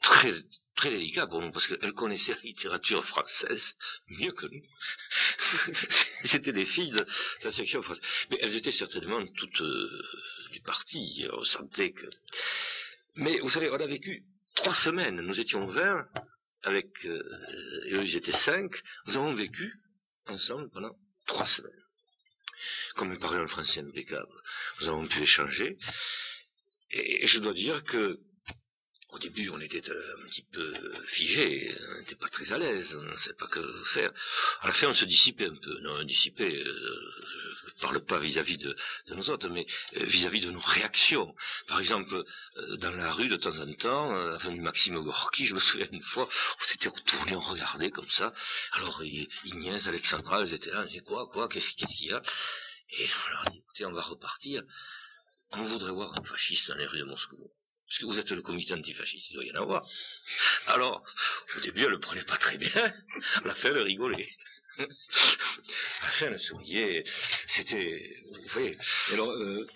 très 0.00 0.32
très 0.76 0.90
délicat 0.90 1.26
pour 1.26 1.40
nous 1.40 1.50
parce 1.50 1.66
qu'elles 1.66 1.92
connaissaient 1.92 2.34
la 2.34 2.40
littérature 2.42 3.04
française 3.04 3.76
mieux 4.08 4.32
que 4.32 4.46
nous. 4.46 4.62
C'était 6.24 6.52
des 6.52 6.64
filles 6.64 6.90
de, 6.90 7.06
la 7.44 7.50
section 7.50 7.82
française, 7.82 8.04
mais 8.30 8.38
elles 8.42 8.56
étaient 8.56 8.70
certainement 8.72 9.24
toutes 9.26 9.60
euh, 9.60 10.02
du 10.52 10.60
parti. 10.60 11.26
On 11.32 11.44
sentait 11.44 11.92
que. 11.92 12.06
Mais 13.16 13.38
vous 13.40 13.48
savez, 13.48 13.70
on 13.70 13.74
a 13.74 13.86
vécu 13.86 14.24
trois 14.54 14.74
semaines. 14.74 15.20
Nous 15.20 15.40
étions 15.40 15.66
vingt 15.66 16.06
avec 16.62 17.06
euh, 17.06 17.22
et 17.86 17.94
eux 17.94 18.02
ils 18.04 18.16
étaient 18.16 18.32
cinq. 18.32 18.82
Nous 19.06 19.16
avons 19.16 19.34
vécu 19.34 19.80
ensemble 20.26 20.68
pendant 20.70 20.98
trois 21.26 21.46
semaines. 21.46 21.84
Comme 22.94 23.10
nous 23.10 23.18
parlions 23.18 23.42
le 23.42 23.48
français 23.48 23.80
impeccable, 23.80 24.32
nous 24.80 24.88
avons 24.88 25.06
pu 25.06 25.22
échanger. 25.22 25.76
Et 26.90 27.26
je 27.26 27.38
dois 27.38 27.52
dire 27.52 27.84
que 27.84 28.20
au 29.10 29.18
début, 29.18 29.48
on 29.50 29.60
était 29.60 29.88
euh, 29.90 30.16
un 30.18 30.26
petit 30.26 30.42
peu 30.42 30.72
figé, 31.06 31.72
on 31.90 31.98
n'était 31.98 32.16
pas 32.16 32.28
très 32.28 32.52
à 32.52 32.58
l'aise, 32.58 32.96
on 33.00 33.04
ne 33.04 33.16
savait 33.16 33.36
pas 33.36 33.46
que 33.46 33.84
faire. 33.84 34.10
À 34.62 34.66
la 34.66 34.72
fin, 34.72 34.88
on 34.88 34.94
se 34.94 35.04
dissipait 35.04 35.46
un 35.46 35.54
peu. 35.54 35.78
Non, 35.80 36.02
dissipait, 36.02 36.56
euh, 36.56 37.12
je 37.62 37.66
ne 37.66 37.80
parle 37.80 38.04
pas 38.04 38.18
vis-à-vis 38.18 38.58
de, 38.58 38.74
de, 39.06 39.14
nous 39.14 39.30
autres, 39.30 39.48
mais 39.48 39.64
euh, 39.96 40.04
vis-à-vis 40.04 40.40
de 40.40 40.50
nos 40.50 40.60
réactions. 40.60 41.34
Par 41.68 41.78
exemple, 41.78 42.14
euh, 42.14 42.76
dans 42.78 42.90
la 42.90 43.12
rue, 43.12 43.28
de 43.28 43.36
temps 43.36 43.56
en 43.56 43.72
temps, 43.74 44.10
avenue 44.34 44.60
Maxime 44.60 44.98
Gorky, 45.00 45.46
je 45.46 45.54
me 45.54 45.60
souviens 45.60 45.88
une 45.92 46.02
fois, 46.02 46.28
on 46.60 46.64
s'était 46.64 46.88
retourné, 46.88 47.36
on 47.36 47.40
regardait 47.40 47.90
comme 47.90 48.10
ça. 48.10 48.32
Alors, 48.72 49.02
Ignès, 49.44 49.86
Alexandra, 49.86 50.40
elles 50.40 50.52
étaient 50.54 50.70
là, 50.70 50.82
on 50.82 50.86
disait 50.86 51.00
quoi, 51.00 51.28
quoi, 51.28 51.48
qu'est-ce 51.48 51.74
qu'il 51.74 52.06
y 52.06 52.12
a? 52.12 52.20
Et 52.98 53.06
on 53.26 53.30
leur 53.30 53.44
dit, 53.52 53.58
écoutez, 53.58 53.86
on 53.86 53.92
va 53.92 54.00
repartir. 54.00 54.62
On 55.52 55.62
voudrait 55.62 55.92
voir 55.92 56.12
un 56.18 56.24
fasciste 56.24 56.68
dans 56.68 56.74
les 56.74 56.86
rues 56.86 56.98
de 56.98 57.04
Moscou 57.04 57.52
parce 57.86 57.98
que 57.98 58.06
vous 58.06 58.18
êtes 58.18 58.30
le 58.32 58.42
comité 58.42 58.74
antifasciste, 58.74 59.30
il 59.30 59.34
doit 59.34 59.44
y 59.44 59.52
en 59.52 59.62
avoir. 59.62 59.88
Alors, 60.66 61.04
au 61.56 61.60
début, 61.60 61.84
elle 61.84 61.90
le 61.90 62.00
prenait 62.00 62.22
pas 62.22 62.36
très 62.36 62.58
bien. 62.58 62.70
À 62.74 63.46
la 63.46 63.54
fin, 63.54 63.68
elle 63.68 63.78
rigolait. 63.78 64.28
À 64.78 64.82
la 64.82 66.08
fin, 66.08 66.26
elle 66.26 66.40
souriait. 66.40 67.04
C'était, 67.46 68.02
vous 68.32 68.48
voyez. 68.48 68.76
Alors, 69.12 69.30
euh, 69.30 69.66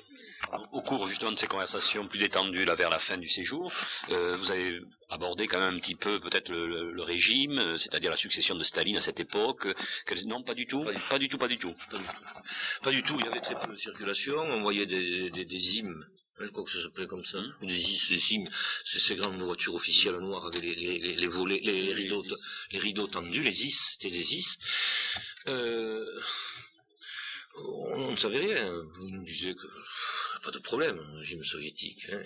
au 0.72 0.80
cours 0.82 1.08
justement 1.08 1.32
de 1.32 1.38
ces 1.38 1.46
conversations 1.46 2.06
plus 2.06 2.18
détendues 2.18 2.64
là 2.64 2.74
vers 2.74 2.90
la 2.90 2.98
fin 2.98 3.16
du 3.18 3.28
séjour, 3.28 3.72
euh, 4.10 4.36
vous 4.36 4.50
avez 4.50 4.80
abordé 5.08 5.46
quand 5.46 5.58
même 5.58 5.74
un 5.74 5.78
petit 5.78 5.94
peu 5.94 6.20
peut-être 6.20 6.50
le, 6.50 7.02
régime, 7.02 7.58
euh, 7.58 7.76
c'est-à-dire 7.76 8.10
la 8.10 8.16
succession 8.16 8.54
de 8.54 8.62
Staline 8.62 8.96
à 8.96 9.00
cette 9.00 9.20
époque. 9.20 9.66
non, 10.26 10.42
pas 10.42 10.54
du 10.54 10.66
tout, 10.66 10.84
pas 11.08 11.18
du 11.18 11.28
tout, 11.28 11.38
pas 11.38 11.48
du 11.48 11.58
tout, 11.58 11.74
pas 12.82 12.90
du 12.90 13.02
tout. 13.02 13.16
Il 13.18 13.24
y 13.24 13.28
avait 13.28 13.40
très 13.40 13.54
peu 13.54 13.72
de 13.72 13.76
circulation. 13.76 14.36
On 14.38 14.62
voyait 14.62 14.86
des, 14.86 15.30
des, 15.30 15.44
des 15.44 15.78
hymnes 15.78 16.04
je 16.42 16.50
crois 16.50 16.64
que 16.64 16.70
ça 16.70 16.82
s'appelait 16.82 17.06
comme 17.06 17.22
ça, 17.22 17.36
hein. 17.36 17.52
des 17.60 18.32
hymnes, 18.32 18.48
c'est 18.86 18.98
ces 18.98 19.14
grandes 19.14 19.38
voitures 19.40 19.74
officielles 19.74 20.16
noires 20.16 20.46
avec 20.46 20.62
les, 20.62 20.74
les, 20.74 20.98
les, 20.98 21.14
les 21.14 21.26
volets, 21.26 21.60
les, 21.62 21.92
rideaux, 21.92 22.24
les 22.72 22.78
rideaux 22.78 23.06
tendus, 23.06 23.42
les 23.42 23.66
is, 23.66 23.70
c'était 23.70 24.08
des 24.08 24.36
is. 24.36 24.56
Euh, 25.48 26.06
on 27.58 28.10
ne 28.12 28.16
savait 28.16 28.38
rien. 28.38 28.72
Vous 28.72 29.10
nous 29.10 29.24
disiez 29.24 29.54
que 29.54 29.66
pas 30.42 30.50
de 30.50 30.58
problème, 30.58 30.98
régime 31.16 31.44
soviétique. 31.44 32.06
Hein. 32.12 32.22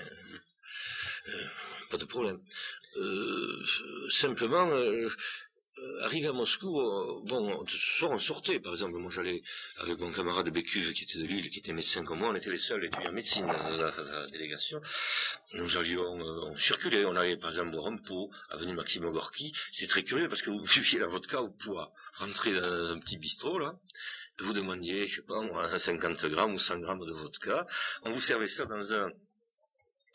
Euh, 1.28 1.44
pas 1.90 1.96
de 1.96 2.04
problème. 2.04 2.40
Euh, 2.96 3.64
simplement, 4.10 4.70
euh, 4.70 5.08
arrivé 6.02 6.28
à 6.28 6.32
Moscou, 6.32 6.70
bon, 7.24 7.66
ce 7.66 7.76
soir 7.76 8.12
on 8.12 8.18
sortait, 8.18 8.60
par 8.60 8.72
exemple, 8.72 8.98
moi 8.98 9.10
j'allais 9.10 9.42
avec 9.78 9.98
mon 9.98 10.12
camarade 10.12 10.48
Bécuve 10.50 10.92
qui 10.92 11.04
était 11.04 11.18
de 11.18 11.24
Lille, 11.24 11.50
qui 11.50 11.58
était 11.58 11.72
médecin 11.72 12.04
comme 12.04 12.20
moi, 12.20 12.28
on 12.28 12.34
était 12.36 12.50
les 12.50 12.58
seuls 12.58 12.84
étudiants 12.84 13.10
en 13.10 13.12
médecine 13.12 13.46
dans 13.46 13.70
la, 13.70 14.26
délégation. 14.28 14.80
Nous 15.54 15.76
allions, 15.76 16.04
on 16.04 16.56
circulait, 16.56 17.04
on 17.04 17.16
allait 17.16 17.36
par 17.36 17.50
exemple 17.50 17.72
boire 17.72 17.88
un 17.88 17.96
pot, 17.96 18.30
avenue 18.50 18.74
Maxime 18.74 19.10
Gorky. 19.10 19.52
C'est 19.72 19.88
très 19.88 20.02
curieux 20.04 20.28
parce 20.28 20.42
que 20.42 20.50
vous 20.50 20.60
buviez 20.60 21.00
la 21.00 21.06
vodka 21.06 21.42
au 21.42 21.50
poids, 21.50 21.92
rentrer 22.14 22.54
dans 22.54 22.90
un 22.92 22.98
petit 23.00 23.18
bistrot 23.18 23.58
là, 23.58 23.74
vous 24.40 24.52
demandiez, 24.52 25.06
je 25.06 25.16
sais 25.16 25.22
pas 25.22 25.40
moi, 25.42 25.78
50 25.78 26.26
grammes 26.26 26.54
ou 26.54 26.58
100 26.58 26.78
grammes 26.80 27.04
de 27.04 27.12
vodka, 27.12 27.66
on 28.02 28.12
vous 28.12 28.20
servait 28.20 28.48
ça 28.48 28.64
dans 28.66 28.94
un, 28.94 29.10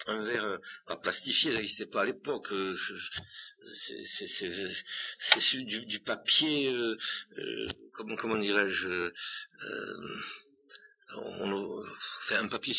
un 0.07 0.23
verre, 0.23 0.43
euh, 0.43 0.57
pas 0.87 0.97
plastifié, 0.97 1.51
ça 1.51 1.57
n'existait 1.57 1.85
pas 1.85 2.01
à 2.01 2.05
l'époque, 2.05 2.51
euh, 2.51 2.75
c'est 3.65 5.57
du, 5.63 5.85
du, 5.85 5.99
papier, 5.99 6.67
euh, 6.67 6.97
comment, 7.93 8.15
comment 8.15 8.37
dirais-je, 8.37 8.89
euh, 8.89 9.13
on, 11.15 11.83
fait 12.21 12.35
un 12.35 12.47
papier 12.47 12.73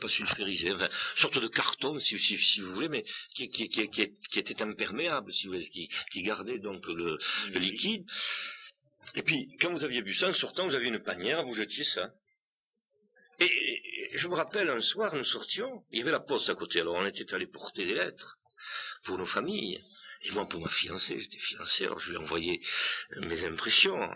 pas 0.00 0.08
sulfurisé, 0.08 0.72
enfin, 0.72 0.88
sorte 1.14 1.38
de 1.38 1.48
carton, 1.48 1.98
si, 1.98 2.18
si, 2.18 2.36
si 2.36 2.60
vous 2.60 2.72
voulez, 2.72 2.88
mais 2.88 3.04
qui, 3.34 3.48
qui, 3.48 3.68
qui, 3.68 3.88
qui, 3.88 4.38
était 4.38 4.62
imperméable, 4.62 5.32
si 5.32 5.46
vous 5.46 5.52
voulez, 5.54 5.68
qui, 5.68 5.88
qui 6.10 6.22
gardait 6.22 6.58
donc 6.58 6.86
le, 6.88 7.16
le 7.52 7.58
liquide. 7.58 8.04
Et 9.16 9.22
puis, 9.22 9.48
quand 9.60 9.72
vous 9.72 9.84
aviez 9.84 10.02
bu 10.02 10.14
ça, 10.14 10.28
en 10.28 10.32
sortant, 10.32 10.66
vous 10.66 10.74
aviez 10.74 10.88
une 10.88 11.02
panière, 11.02 11.44
vous 11.44 11.54
jetiez 11.54 11.84
ça. 11.84 12.14
Et, 13.40 14.10
je 14.14 14.28
me 14.28 14.34
rappelle, 14.34 14.68
un 14.68 14.80
soir, 14.80 15.14
nous 15.14 15.24
sortions, 15.24 15.84
il 15.90 15.98
y 15.98 16.02
avait 16.02 16.10
la 16.10 16.20
poste 16.20 16.50
à 16.50 16.54
côté, 16.54 16.80
alors 16.80 16.94
on 16.94 17.06
était 17.06 17.34
allé 17.34 17.46
porter 17.46 17.86
des 17.86 17.94
lettres 17.94 18.38
pour 19.04 19.18
nos 19.18 19.26
familles. 19.26 19.82
Et 20.22 20.30
moi, 20.32 20.46
pour 20.48 20.60
ma 20.60 20.68
fiancée, 20.68 21.18
j'étais 21.18 21.38
fiancé, 21.38 21.84
alors 21.86 21.98
je 21.98 22.10
lui 22.10 22.16
ai 22.16 22.18
envoyé 22.18 22.60
mes 23.16 23.44
impressions. 23.44 24.08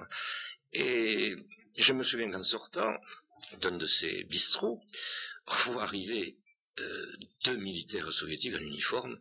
Et 0.73 1.35
je 1.79 1.93
me 1.93 2.03
souviens 2.03 2.31
qu'en 2.31 2.43
sortant 2.43 2.95
d'un 3.61 3.73
de 3.73 3.87
ces 3.87 4.25
bistrots, 4.25 4.83
on 5.47 5.55
voit 5.73 5.83
arriver 5.83 6.37
euh, 6.79 7.13
deux 7.45 7.57
militaires 7.57 8.13
soviétiques 8.13 8.55
en 8.55 8.61
uniforme, 8.61 9.19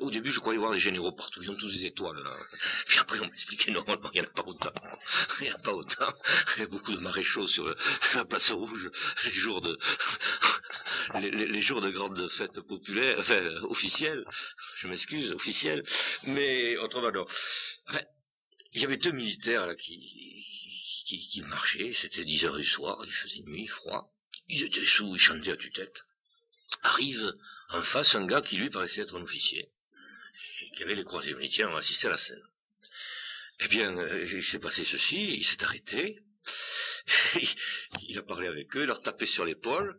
au 0.00 0.10
début, 0.10 0.32
je 0.32 0.40
croyais 0.40 0.58
voir 0.58 0.72
les 0.72 0.78
généraux 0.78 1.12
partout. 1.12 1.42
Ils 1.42 1.50
ont 1.50 1.56
tous 1.56 1.72
des 1.72 1.86
étoiles, 1.86 2.22
là. 2.22 2.36
Puis 2.86 2.98
après, 2.98 3.20
on 3.20 3.26
m'expliquait, 3.26 3.70
non, 3.70 3.84
il 3.86 4.10
n'y 4.14 4.20
en 4.20 4.24
a 4.24 4.26
pas 4.26 4.42
autant. 4.44 4.72
Il 5.40 5.44
n'y 5.44 5.52
en 5.52 5.54
a 5.54 5.58
pas 5.58 5.72
autant. 5.72 6.12
Il 6.56 6.60
y 6.60 6.62
a 6.64 6.68
beaucoup 6.68 6.92
de 6.92 7.00
maréchaux 7.00 7.46
sur 7.46 7.74
la 8.14 8.24
place 8.24 8.52
rouge, 8.52 8.90
les 9.24 9.30
jours 9.30 9.60
de, 9.60 9.78
les, 11.20 11.62
jours 11.62 11.80
de 11.80 11.90
grandes 11.90 12.28
fêtes 12.28 12.60
populaires, 12.60 13.16
enfin, 13.18 13.42
officielles. 13.62 14.24
Je 14.76 14.88
m'excuse, 14.88 15.32
officielles. 15.32 15.84
Mais, 16.24 16.76
autrement, 16.78 17.10
non. 17.10 17.24
Enfin, 17.88 18.00
il 18.74 18.82
y 18.82 18.84
avait 18.84 18.96
deux 18.96 19.12
militaires, 19.12 19.66
là, 19.66 19.74
qui, 19.74 19.98
qui, 21.06 21.18
qui 21.18 21.42
marchaient. 21.42 21.92
C'était 21.92 22.24
10 22.24 22.44
heures 22.44 22.56
du 22.56 22.64
soir. 22.64 23.00
Il 23.04 23.12
faisait 23.12 23.40
nuit, 23.40 23.66
froid. 23.66 24.12
Ils 24.48 24.64
étaient 24.64 24.84
sous, 24.84 25.14
ils 25.14 25.18
chantaient 25.18 25.52
à 25.52 25.56
tue-tête. 25.56 26.04
Arrive 26.82 27.34
en 27.70 27.82
face 27.82 28.14
un 28.14 28.26
gars 28.26 28.42
qui 28.42 28.56
lui 28.56 28.70
paraissait 28.70 29.02
être 29.02 29.18
un 29.18 29.22
officier 29.22 29.70
les 30.86 31.04
croisés 31.04 31.32
unitaires 31.32 31.70
ont 31.70 31.76
assisté 31.76 32.06
à 32.06 32.10
la 32.10 32.16
scène. 32.16 32.42
Eh 33.60 33.68
bien, 33.68 33.96
euh, 33.96 34.24
il 34.32 34.44
s'est 34.44 34.60
passé 34.60 34.84
ceci, 34.84 35.34
il 35.34 35.44
s'est 35.44 35.64
arrêté, 35.64 36.22
il 38.08 38.18
a 38.18 38.22
parlé 38.22 38.46
avec 38.46 38.76
eux, 38.76 38.82
il 38.82 38.86
leur 38.86 39.00
tapé 39.00 39.26
sur 39.26 39.44
l'épaule, 39.44 39.98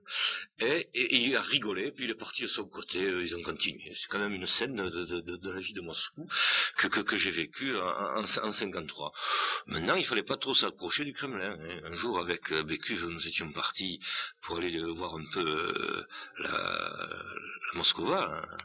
et, 0.61 0.89
il 0.93 1.35
a 1.35 1.41
rigolé, 1.41 1.91
puis 1.91 2.05
il 2.05 2.11
est 2.11 2.15
parti 2.15 2.43
de 2.43 2.47
son 2.47 2.65
côté, 2.65 3.03
euh, 3.03 3.21
ils 3.21 3.35
ont 3.35 3.41
continué. 3.41 3.91
C'est 3.95 4.07
quand 4.07 4.19
même 4.19 4.33
une 4.33 4.47
scène 4.47 4.75
de, 4.75 5.49
la 5.51 5.59
vie 5.59 5.73
de 5.73 5.81
Moscou 5.81 6.29
que, 6.77 6.87
que, 6.87 7.17
j'ai 7.17 7.31
vécue 7.31 7.75
en, 7.75 8.23
en, 8.23 8.51
53. 8.51 9.11
Maintenant, 9.67 9.95
il 9.95 10.05
fallait 10.05 10.23
pas 10.23 10.37
trop 10.37 10.53
s'approcher 10.53 11.03
du 11.03 11.11
Kremlin. 11.11 11.57
Hein. 11.59 11.81
Un 11.83 11.95
jour, 11.95 12.19
avec 12.19 12.51
euh, 12.53 12.63
Bécuve, 12.63 13.09
nous 13.09 13.27
étions 13.27 13.51
partis 13.51 13.99
pour 14.41 14.57
aller 14.57 14.79
voir 14.79 15.15
un 15.15 15.25
peu 15.33 16.05
la, 16.37 16.49
la 16.49 17.73
Moscova, 17.73 18.23
hein. 18.31 18.57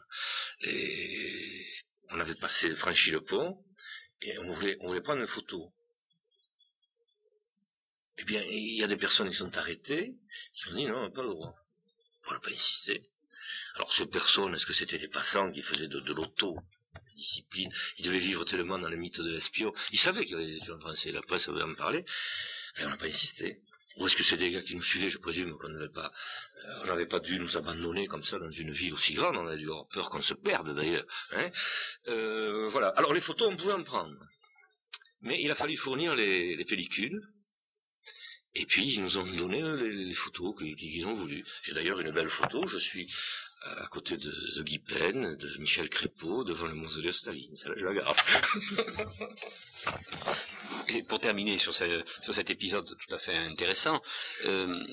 et 0.61 1.67
on 2.15 2.21
avait 2.21 2.35
passé, 2.35 2.75
franchi 2.75 3.11
le 3.11 3.21
pont, 3.21 3.63
et 4.23 4.39
on 4.39 4.53
voulait, 4.53 4.77
prendre 5.03 5.21
une 5.21 5.27
photo. 5.27 5.73
Eh 8.19 8.25
bien, 8.25 8.43
il 8.43 8.77
y 8.77 8.85
a 8.85 8.87
des 8.87 8.97
personnes 8.97 9.29
qui 9.29 9.37
sont 9.37 9.57
arrêtées, 9.59 10.15
qui 10.55 10.69
ont 10.69 10.75
dit 10.77 10.85
non, 10.85 10.99
on 10.99 11.03
n'a 11.03 11.11
pas 11.11 11.23
le 11.23 11.31
droit. 11.31 11.57
On 12.29 12.33
n'a 12.33 12.41
pas 12.41 12.51
insisté. 12.51 13.11
Alors 13.75 13.93
ces 13.93 14.07
personnes, 14.07 14.55
est-ce 14.55 14.67
que 14.67 14.73
c'était 14.73 14.99
des 14.99 15.09
passants 15.09 15.51
qui 15.51 15.63
faisaient 15.63 15.89
de, 15.89 16.13
l'auto 16.13 16.57
discipline? 17.17 17.73
Ils 17.99 18.05
devaient 18.05 18.19
vivre 18.19 18.45
tellement 18.45 18.79
dans 18.79 18.89
le 18.89 18.97
mythe 18.97 19.21
de 19.21 19.31
l'espion. 19.31 19.73
Ils 19.91 19.99
savaient 19.99 20.25
qu'il 20.25 20.39
y 20.39 20.41
avait 20.41 20.47
des 20.47 20.57
espions 20.59 20.79
français, 20.79 21.11
la 21.11 21.23
presse 21.23 21.49
avait 21.49 21.63
en 21.63 21.75
parlé. 21.75 22.05
Enfin, 22.73 22.87
on 22.87 22.91
n'a 22.91 22.97
pas 22.97 23.07
insisté. 23.07 23.61
Ou 23.97 24.07
est-ce 24.07 24.17
que 24.17 24.23
c'est 24.23 24.37
des 24.37 24.51
gars 24.51 24.63
qui 24.63 24.75
nous 24.75 24.83
suivaient 24.83 25.09
Je 25.09 25.19
présume 25.19 25.57
qu'on 25.57 25.69
n'avait 25.69 25.89
pas, 25.89 26.11
euh, 26.65 26.81
on 26.83 26.87
n'avait 26.87 27.07
pas 27.07 27.21
dû 27.21 27.39
nous 27.39 27.57
abandonner 27.57 28.07
comme 28.07 28.25
ça 28.25 28.39
dans 28.39 28.51
une 28.51 28.73
ville 28.73 28.93
aussi 28.95 29.15
grande. 29.15 29.37
On 29.37 29.47
a 29.47 29.57
dû 29.57 29.65
avoir 29.65 29.87
peur 29.87 30.11
qu'on 30.11 30.23
se 30.23 30.35
perde 30.35 30.75
d'ailleurs. 30.75 31.05
Hein 31.33 31.51
euh, 32.09 32.69
voilà. 32.69 32.89
Alors 32.89 33.13
les 33.13 33.21
photos, 33.21 33.49
on 33.53 33.57
pouvait 33.57 33.73
en 33.73 33.83
prendre, 33.85 34.19
mais 35.21 35.41
il 35.41 35.51
a 35.51 35.55
fallu 35.55 35.77
fournir 35.77 36.15
les, 36.15 36.57
les 36.57 36.65
pellicules. 36.65 37.23
Et 38.57 38.67
puis 38.67 38.95
ils 38.95 39.03
nous 39.03 39.19
ont 39.19 39.27
donné 39.27 39.63
les, 39.63 40.15
photos 40.15 40.55
qu'ils 40.57 41.07
ont 41.09 41.15
voulu. 41.15 41.45
J'ai 41.63 41.75
d'ailleurs 41.75 42.01
une 42.01 42.13
belle 42.13 42.31
photo. 42.31 42.67
Je 42.67 42.79
suis 42.79 43.13
à 43.63 43.87
côté 43.89 44.17
de, 44.17 44.63
Guy 44.63 44.79
Pen, 44.79 45.37
de 45.37 45.59
Michel 45.59 45.89
Crépeau, 45.89 46.45
devant 46.45 46.67
le 46.67 46.75
mausolée 46.75 47.09
de 47.09 47.13
Staline. 47.13 47.57
Ça, 47.57 47.71
je 47.77 47.85
la 47.85 47.95
garde. 47.95 48.17
Et 50.89 51.03
pour 51.03 51.19
terminer 51.19 51.59
sur, 51.59 51.73
cet 51.75 52.51
épisode 52.51 52.87
tout 52.87 53.15
à 53.15 53.19
fait 53.19 53.37
intéressant, 53.37 54.01
euh, 54.45 54.85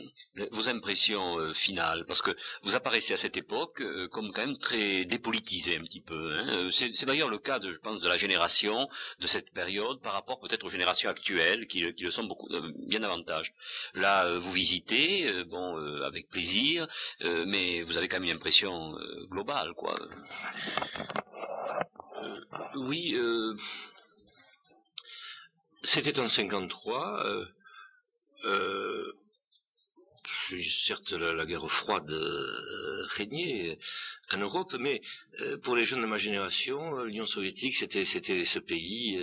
vos 0.51 0.69
impressions 0.69 1.37
euh, 1.37 1.53
finales, 1.53 2.05
parce 2.07 2.21
que 2.21 2.31
vous 2.63 2.75
apparaissez 2.75 3.13
à 3.13 3.17
cette 3.17 3.37
époque 3.37 3.81
euh, 3.81 4.07
comme 4.07 4.31
quand 4.31 4.45
même 4.45 4.57
très 4.57 5.05
dépolitisé 5.05 5.77
un 5.77 5.81
petit 5.81 6.01
peu. 6.01 6.33
Hein. 6.33 6.69
C'est 6.71 7.05
d'ailleurs 7.05 7.29
le 7.29 7.39
cas, 7.39 7.59
je 7.61 7.77
pense, 7.77 7.99
de 7.99 8.07
la 8.07 8.17
génération 8.17 8.87
de 9.19 9.27
cette 9.27 9.51
période 9.51 10.01
par 10.01 10.13
rapport 10.13 10.39
peut-être 10.39 10.65
aux 10.65 10.69
générations 10.69 11.09
actuelles 11.09 11.67
qui, 11.67 11.91
qui 11.93 12.03
le 12.03 12.11
sont 12.11 12.23
beaucoup 12.23 12.47
bien 12.87 13.01
davantage. 13.01 13.53
Là, 13.93 14.37
vous 14.39 14.51
visitez, 14.51 15.43
bon, 15.45 15.75
avec 16.03 16.29
plaisir, 16.29 16.87
mais 17.21 17.83
vous 17.83 17.97
avez 17.97 18.07
quand 18.07 18.17
même 18.17 18.29
une 18.29 18.35
impression 18.35 18.95
globale, 19.29 19.73
quoi. 19.73 19.95
oui. 22.75 23.15
C'était 25.83 26.19
en 26.19 26.27
53. 26.27 27.25
Euh, 27.25 27.45
euh, 28.45 29.13
certes, 30.59 31.11
la, 31.13 31.45
guerre 31.45 31.69
froide 31.69 32.11
euh, 32.11 33.05
régnait 33.15 33.79
en 34.35 34.39
Europe, 34.39 34.75
mais 34.79 35.01
euh, 35.39 35.57
pour 35.59 35.75
les 35.75 35.85
jeunes 35.85 36.01
de 36.01 36.07
ma 36.07 36.17
génération, 36.17 37.03
l'Union 37.03 37.25
soviétique, 37.25 37.75
c'était 37.75 38.05
c'était 38.05 38.45
ce 38.45 38.59
pays 38.59 39.19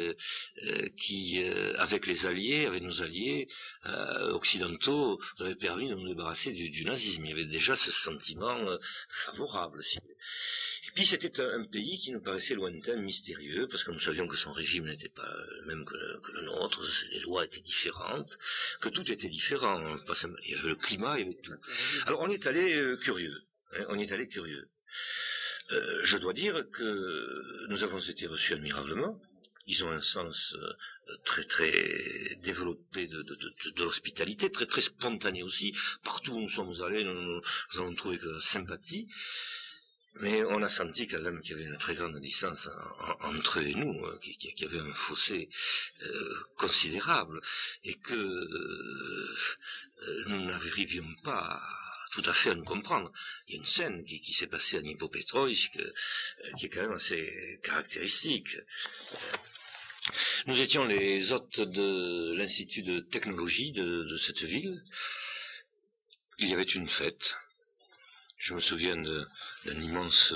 qui, 0.97 1.43
avec 1.77 2.07
les 2.07 2.27
alliés, 2.27 2.67
avec 2.67 2.83
nos 2.83 3.03
alliés 3.03 3.47
occidentaux, 4.33 5.19
nous 5.39 5.47
avait 5.47 5.55
permis 5.55 5.89
de 5.89 5.95
nous 5.95 6.09
débarrasser 6.09 6.53
du, 6.53 6.71
du, 6.71 6.85
nazisme. 6.85 7.25
Il 7.25 7.31
y 7.31 7.33
avait 7.33 7.45
déjà 7.45 7.77
ce 7.77 7.91
sentiment 7.91 8.59
favorable. 9.11 9.83
Et 10.89 10.91
puis 10.95 11.05
c'était 11.05 11.41
un, 11.43 11.65
pays 11.65 11.99
qui 11.99 12.13
nous 12.13 12.21
paraissait 12.21 12.55
lointain, 12.55 12.97
mystérieux, 12.97 13.69
parce 13.69 13.85
que 13.85 13.91
nous 13.91 13.99
savions 13.99 14.27
que 14.27 14.37
son 14.37 14.53
régime 14.53 14.87
n'était 14.87 15.11
pas 15.11 15.29
le 15.61 15.67
même 15.67 15.85
que 15.85 15.95
le, 15.95 16.43
nôtre, 16.47 16.83
les 17.13 17.21
lois 17.21 17.45
étaient 17.45 17.61
différentes, 17.61 18.39
que 18.81 18.89
tout 18.89 19.13
était 19.13 19.29
différent. 19.29 19.97
Il 20.45 20.51
y 20.51 20.55
avait 20.55 20.69
le 20.69 20.77
climat, 20.77 21.19
il 21.19 21.27
y 21.27 21.29
avait 21.29 21.41
tout. 21.43 21.53
Alors 22.07 22.21
on 22.23 22.31
est 22.31 22.47
allé 22.47 22.75
euh, 22.75 22.97
curieux. 22.97 23.39
Hein, 23.73 23.85
on 23.91 23.99
est 23.99 24.13
allé 24.13 24.27
curieux. 24.27 24.71
Euh, 25.73 26.01
je 26.03 26.17
dois 26.17 26.33
dire 26.33 26.65
que 26.71 27.67
nous 27.69 27.85
avons 27.85 27.99
été 27.99 28.27
reçus 28.27 28.55
admirablement. 28.55 29.21
Ils 29.67 29.85
ont 29.85 29.91
un 29.91 30.01
sens 30.01 30.57
euh, 30.59 31.17
très 31.25 31.45
très 31.45 32.37
développé 32.41 33.07
de, 33.07 33.23
l'hospitalité, 33.77 34.51
très 34.51 34.65
très 34.65 34.81
spontané 34.81 35.43
aussi. 35.43 35.77
Partout 36.03 36.33
où 36.33 36.41
nous 36.41 36.49
sommes 36.49 36.73
allés, 36.83 37.05
nous, 37.05 37.43
avons 37.75 37.95
trouvé 37.95 38.17
que 38.19 38.39
sympathie. 38.41 39.09
Mais 40.21 40.43
on 40.45 40.63
a 40.63 40.69
senti 40.69 41.07
quand 41.07 41.21
même 41.21 41.41
qu'il 41.43 41.51
y 41.51 41.55
avait 41.55 41.71
une 41.71 41.77
très 41.77 41.95
grande 41.95 42.19
distance 42.19 42.71
entre 43.21 43.61
eux 43.61 43.67
et 43.67 43.75
nous, 43.75 44.05
hein, 44.07 44.19
qu'il 44.21 44.59
y 44.59 44.65
avait 44.65 44.81
un 44.81 44.95
fossé 44.95 45.49
euh, 46.03 46.35
considérable, 46.57 47.39
et 47.85 47.95
que 47.95 48.15
euh, 48.15 49.37
nous 50.29 50.47
n'arrivions 50.47 51.15
pas 51.23 51.61
tout 52.13 52.23
à 52.27 52.33
fait 52.33 52.51
à 52.51 52.55
nous 52.55 52.65
comprendre. 52.65 53.13
Il 53.47 53.55
y 53.55 53.57
a 53.57 53.61
une 53.61 53.67
scène 53.67 54.05
qui, 54.05 54.33
s'est 54.33 54.47
passée 54.47 54.79
à 54.79 54.83
Nipopetrovsk, 54.83 55.79
euh, 55.79 55.93
qui 56.57 56.67
est 56.67 56.69
quand 56.69 56.83
même 56.83 56.93
assez 56.93 57.61
caractéristique. 57.63 58.57
Nous 60.47 60.61
étions 60.61 60.85
les 60.85 61.33
hôtes 61.33 61.61
de 61.61 62.35
l'Institut 62.37 62.83
de 62.83 63.01
technologie 63.01 63.73
de 63.73 64.17
cette 64.17 64.43
ville. 64.43 64.83
Il 66.39 66.49
y 66.49 66.55
avait 66.55 66.63
une 66.63 66.89
fête 66.89 67.37
je 68.39 68.55
me 68.55 68.61
souviens 68.61 68.97
d'un 68.97 69.27
immense 69.83 70.35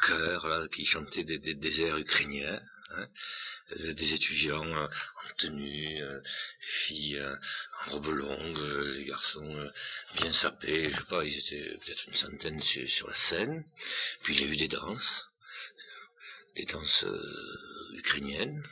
chœur 0.00 0.48
là, 0.48 0.66
qui 0.68 0.84
chantait 0.84 1.24
des, 1.24 1.38
des, 1.38 1.82
ukrainiens. 1.82 2.60
Hein, 2.90 3.08
des 3.70 4.14
étudiants 4.14 4.66
euh, 4.66 4.86
en 4.86 5.34
tenue, 5.36 6.02
euh, 6.02 6.20
filles 6.60 7.18
euh, 7.18 7.36
en 7.86 7.92
robe 7.92 8.08
longue, 8.08 8.58
les 8.94 9.04
garçons 9.04 9.70
bien 10.14 10.32
sapés, 10.32 10.90
je 10.90 10.96
sais 10.96 11.04
pas, 11.04 11.24
ils 11.24 11.38
étaient 11.38 11.78
peut-être 11.78 12.06
une 12.08 12.14
centaine 12.14 12.60
sur, 12.60 13.08
la 13.08 13.14
scène. 13.14 13.64
Puis 14.22 14.34
il 14.34 14.40
y 14.42 14.44
a 14.44 14.48
eu 14.48 14.56
des 14.56 14.68
danses, 14.68 15.30
des 16.56 16.64
danses 16.64 17.06
ukrainiennes. 17.94 18.62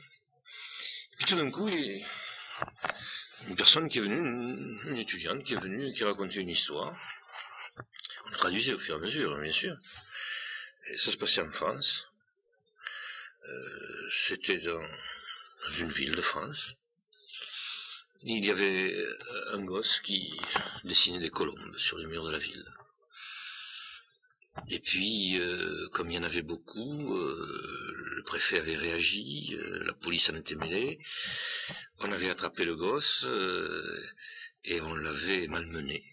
Et 1.13 1.17
puis 1.17 1.27
tout 1.27 1.37
d'un 1.37 1.51
coup, 1.51 1.69
une 1.69 3.57
personne 3.57 3.89
qui 3.89 3.99
est 3.99 4.03
venue, 4.03 4.19
une, 4.85 4.97
étudiante 4.99 5.43
qui 5.43 5.55
est 5.55 5.61
venue, 5.61 5.93
qui 5.93 6.05
racontait 6.05 6.41
une 6.41 6.51
histoire. 6.51 6.97
On 8.27 8.31
traduisait 8.33 8.75
au 8.75 8.79
fur 8.79 8.95
et 8.95 8.99
à 8.99 9.01
mesure, 9.01 9.37
bien 9.39 9.53
sûr. 9.53 9.77
Et 10.89 10.99
ça 10.99 11.11
se 11.11 11.17
passait 11.17 11.43
en 11.43 11.51
France. 11.51 12.12
Euh, 13.49 14.09
c'était 14.11 14.59
dans, 14.59 14.83
une 15.79 15.91
ville 15.91 16.15
de 16.15 16.21
France. 16.21 16.75
Il 18.25 18.45
y 18.45 18.51
avait 18.51 18.95
un 19.49 19.65
gosse 19.65 20.01
qui 20.01 20.33
dessinait 20.85 21.19
des 21.19 21.31
colombes 21.31 21.77
sur 21.77 21.99
les 21.99 22.07
murs 22.07 22.25
de 22.25 22.31
la 22.31 22.39
ville. 22.39 22.65
Et 24.69 24.79
puis, 24.79 25.41
euh, 25.41 25.89
comme 25.93 26.11
il 26.11 26.15
y 26.15 26.19
en 26.19 26.23
avait 26.23 26.43
beaucoup, 26.43 27.17
euh, 27.17 27.95
le 28.17 28.23
préfet 28.23 28.59
avait 28.59 28.77
réagi, 28.77 29.57
la 29.57 29.95
police 29.95 30.31
en 30.31 30.37
était 30.37 30.55
mêlée, 30.55 31.01
on 32.01 32.13
avait 32.13 32.31
attrapé 32.31 32.65
le 32.65 32.77
gosse 32.77 33.27
et 34.65 34.81
on 34.83 34.95
l'avait 34.95 35.49
malmené 35.49 36.13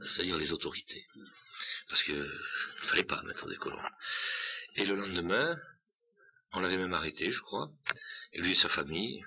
c'est-à-dire 0.00 0.36
les 0.36 0.52
autorités. 0.52 1.06
Parce 1.88 2.02
que 2.02 2.12
ne 2.12 2.82
fallait 2.82 3.04
pas 3.04 3.22
mettre 3.22 3.48
des 3.48 3.56
colons. 3.56 3.78
Et 4.76 4.84
le 4.84 4.94
lendemain, 4.94 5.58
on 6.52 6.60
l'avait 6.60 6.76
même 6.76 6.92
arrêté, 6.92 7.30
je 7.30 7.40
crois, 7.40 7.72
et 8.32 8.40
lui 8.40 8.52
et 8.52 8.54
sa 8.54 8.68
famille. 8.68 9.24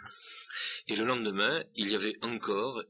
Et 0.88 0.96
le 0.96 1.06
lendemain, 1.06 1.64
il 1.76 1.90
y 1.90 1.96
avait 1.96 2.18
encore 2.22 2.84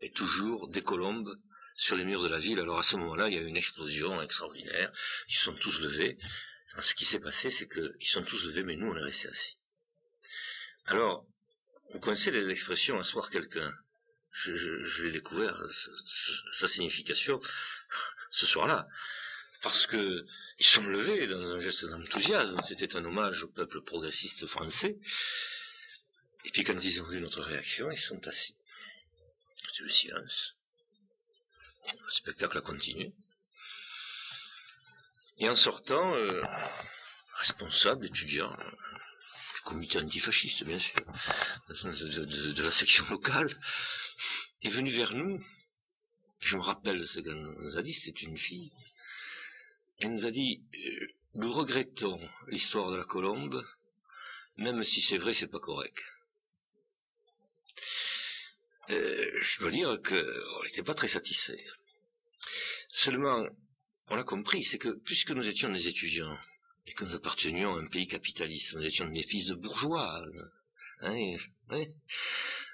et 0.00 0.10
toujours 0.10 0.68
des 0.68 0.82
colombes 0.82 1.38
sur 1.76 1.96
les 1.96 2.04
murs 2.04 2.22
de 2.22 2.28
la 2.28 2.38
ville. 2.38 2.60
Alors 2.60 2.78
à 2.78 2.82
ce 2.82 2.96
moment-là, 2.96 3.28
il 3.28 3.34
y 3.34 3.38
a 3.38 3.42
eu 3.42 3.46
une 3.46 3.56
explosion 3.56 4.20
extraordinaire. 4.20 4.92
Ils 5.28 5.36
sont 5.36 5.54
tous 5.54 5.80
levés. 5.80 6.18
ce 6.80 6.94
qui 6.94 7.04
s'est 7.04 7.20
passé, 7.20 7.50
c'est 7.50 7.68
qu'ils 7.68 8.08
sont 8.08 8.22
tous 8.22 8.46
levés, 8.46 8.64
mais 8.64 8.76
nous, 8.76 8.88
on 8.88 8.96
est 8.96 9.02
restés 9.02 9.28
assis. 9.28 9.56
Alors, 10.86 11.26
vous 11.92 12.00
connaissez 12.00 12.30
l'expression 12.30 12.98
asseoir 12.98 13.30
quelqu'un 13.30 13.72
je, 14.34 14.52
je, 14.54 15.06
découvert 15.08 15.56
sa 16.52 16.66
signification 16.66 17.40
ce 18.30 18.46
soir-là. 18.46 18.88
Parce 19.64 19.86
que 19.86 20.26
ils 20.58 20.66
sont 20.66 20.82
levés 20.82 21.26
dans 21.26 21.54
un 21.54 21.58
geste 21.58 21.86
d'enthousiasme. 21.86 22.60
C'était 22.68 22.96
un 22.96 23.04
hommage 23.06 23.44
au 23.44 23.48
peuple 23.48 23.80
progressiste 23.80 24.46
français. 24.46 24.98
Et 26.44 26.50
puis 26.50 26.64
quand 26.64 26.78
ils 26.84 27.00
ont 27.00 27.06
vu 27.06 27.18
notre 27.18 27.40
réaction, 27.40 27.90
ils 27.90 27.96
sont 27.96 28.28
assis. 28.28 28.54
C'est 29.72 29.82
le 29.82 29.88
silence. 29.88 30.58
Le 31.90 32.10
spectacle 32.10 32.58
a 32.58 32.60
continué. 32.60 33.10
Et 35.38 35.48
en 35.48 35.56
sortant, 35.56 36.14
euh, 36.14 36.42
responsable, 37.38 38.04
étudiant, 38.04 38.54
du 39.54 39.60
comité 39.64 39.98
antifasciste, 39.98 40.64
bien 40.64 40.78
sûr, 40.78 41.00
de 41.70 42.62
la 42.62 42.70
section 42.70 43.08
locale, 43.08 43.48
est 44.62 44.68
venue 44.68 44.90
vers 44.90 45.14
nous. 45.14 45.42
Je 46.40 46.58
me 46.58 46.62
rappelle 46.62 47.04
ce 47.06 47.20
qu'elle 47.20 47.42
nous 47.42 47.78
a 47.78 47.82
dit, 47.82 47.94
c'est 47.94 48.20
une 48.20 48.36
fille. 48.36 48.70
Elle 50.00 50.12
nous 50.12 50.26
a 50.26 50.30
dit, 50.30 50.62
euh, 50.74 51.06
nous 51.34 51.52
regrettons 51.52 52.20
l'histoire 52.48 52.90
de 52.90 52.96
la 52.96 53.04
colombe, 53.04 53.64
même 54.56 54.84
si 54.84 55.00
c'est 55.00 55.18
vrai, 55.18 55.34
c'est 55.34 55.46
pas 55.46 55.60
correct. 55.60 56.02
Euh, 58.90 59.30
je 59.40 59.60
dois 59.60 59.70
dire 59.70 59.98
qu'on 60.02 60.62
n'était 60.64 60.82
pas 60.82 60.94
très 60.94 61.06
satisfait. 61.06 61.62
Seulement, 62.88 63.46
on 64.08 64.18
a 64.18 64.24
compris, 64.24 64.62
c'est 64.62 64.78
que 64.78 64.90
puisque 64.90 65.30
nous 65.30 65.48
étions 65.48 65.70
des 65.70 65.88
étudiants 65.88 66.38
et 66.86 66.92
que 66.92 67.04
nous 67.04 67.14
appartenions 67.14 67.74
à 67.74 67.80
un 67.80 67.86
pays 67.86 68.06
capitaliste, 68.06 68.74
nous 68.74 68.84
étions 68.84 69.08
des 69.08 69.22
fils 69.22 69.46
de 69.46 69.54
bourgeois, 69.54 70.22
hein, 71.00 71.34
hein, 71.70 71.84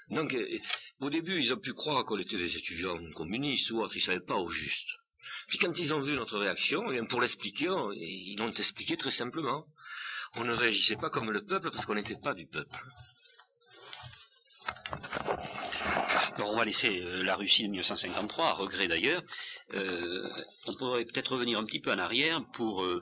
donc 0.09 0.33
euh, 0.33 0.59
au 0.99 1.09
début, 1.09 1.39
ils 1.39 1.53
ont 1.53 1.57
pu 1.57 1.73
croire 1.73 2.03
qu'on 2.03 2.19
était 2.19 2.37
des 2.37 2.57
étudiants 2.57 2.99
communistes 3.11 3.71
ou 3.71 3.81
autres, 3.81 3.95
ils 3.95 4.01
savaient 4.01 4.19
pas 4.19 4.35
au 4.35 4.49
juste. 4.49 5.00
Puis 5.47 5.57
quand 5.57 5.77
ils 5.77 5.93
ont 5.93 6.01
vu 6.01 6.15
notre 6.15 6.37
réaction, 6.37 6.91
eh 6.91 7.01
pour 7.03 7.21
l'expliquer, 7.21 7.69
ils 7.95 8.35
l'ont 8.37 8.47
expliqué 8.51 8.97
très 8.97 9.11
simplement. 9.11 9.65
On 10.35 10.43
ne 10.43 10.53
réagissait 10.53 10.95
pas 10.95 11.09
comme 11.09 11.31
le 11.31 11.43
peuple 11.43 11.69
parce 11.71 11.85
qu'on 11.85 11.95
n'était 11.95 12.15
pas 12.15 12.33
du 12.33 12.45
peuple. 12.45 12.79
Alors 16.35 16.51
on 16.51 16.55
va 16.55 16.65
laisser 16.65 16.99
euh, 17.01 17.21
la 17.21 17.35
Russie 17.35 17.63
de 17.63 17.67
1953, 17.69 18.45
à 18.47 18.53
regret 18.53 18.87
d'ailleurs. 18.87 19.21
Euh, 19.73 20.27
on 20.65 20.73
pourrait 20.75 21.05
peut-être 21.05 21.33
revenir 21.33 21.59
un 21.59 21.65
petit 21.65 21.79
peu 21.79 21.91
en 21.91 21.99
arrière 21.99 22.43
pour 22.53 22.83
euh, 22.83 23.01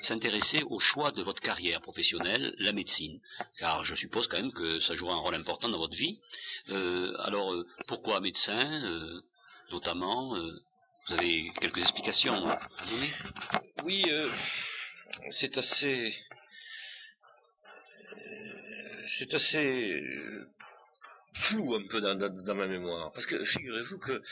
s'intéresser 0.00 0.62
au 0.68 0.78
choix 0.78 1.10
de 1.12 1.22
votre 1.22 1.40
carrière 1.40 1.80
professionnelle, 1.80 2.54
la 2.58 2.72
médecine. 2.72 3.20
Car 3.56 3.84
je 3.84 3.94
suppose 3.94 4.28
quand 4.28 4.38
même 4.38 4.52
que 4.52 4.80
ça 4.80 4.94
jouera 4.94 5.14
un 5.14 5.18
rôle 5.18 5.34
important 5.34 5.68
dans 5.68 5.78
votre 5.78 5.96
vie. 5.96 6.20
alors 6.68 7.54
pourquoi 7.86 8.20
médecin, 8.20 8.80
notamment 9.72 10.36
Vous 11.06 11.14
avez 11.14 11.50
quelques 11.60 11.80
explications 11.80 12.32
donner 12.32 13.10
Oui, 13.84 14.04
c'est 15.30 15.58
assez 15.58 16.14
c'est 19.06 19.34
assez 19.34 20.02
flou 21.32 21.74
un 21.74 21.86
peu 21.88 22.00
dans, 22.00 22.54
ma 22.54 22.66
mémoire. 22.66 23.10
Parce 23.12 23.26
que 23.26 23.42
figurez-vous 23.44 23.98
que 23.98 24.22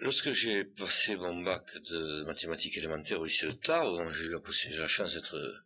lorsque 0.00 0.32
j'ai 0.32 0.64
passé 0.64 1.16
mon 1.16 1.42
bac 1.42 1.64
de 1.90 2.24
mathématiques 2.24 2.76
élémentaires 2.76 3.20
au 3.20 3.24
lycée 3.24 3.46
de 3.46 3.52
Tarbes, 3.52 4.10
j'ai 4.12 4.24
eu 4.24 4.78
la, 4.78 4.88
chance 4.88 5.14
d'être 5.14 5.62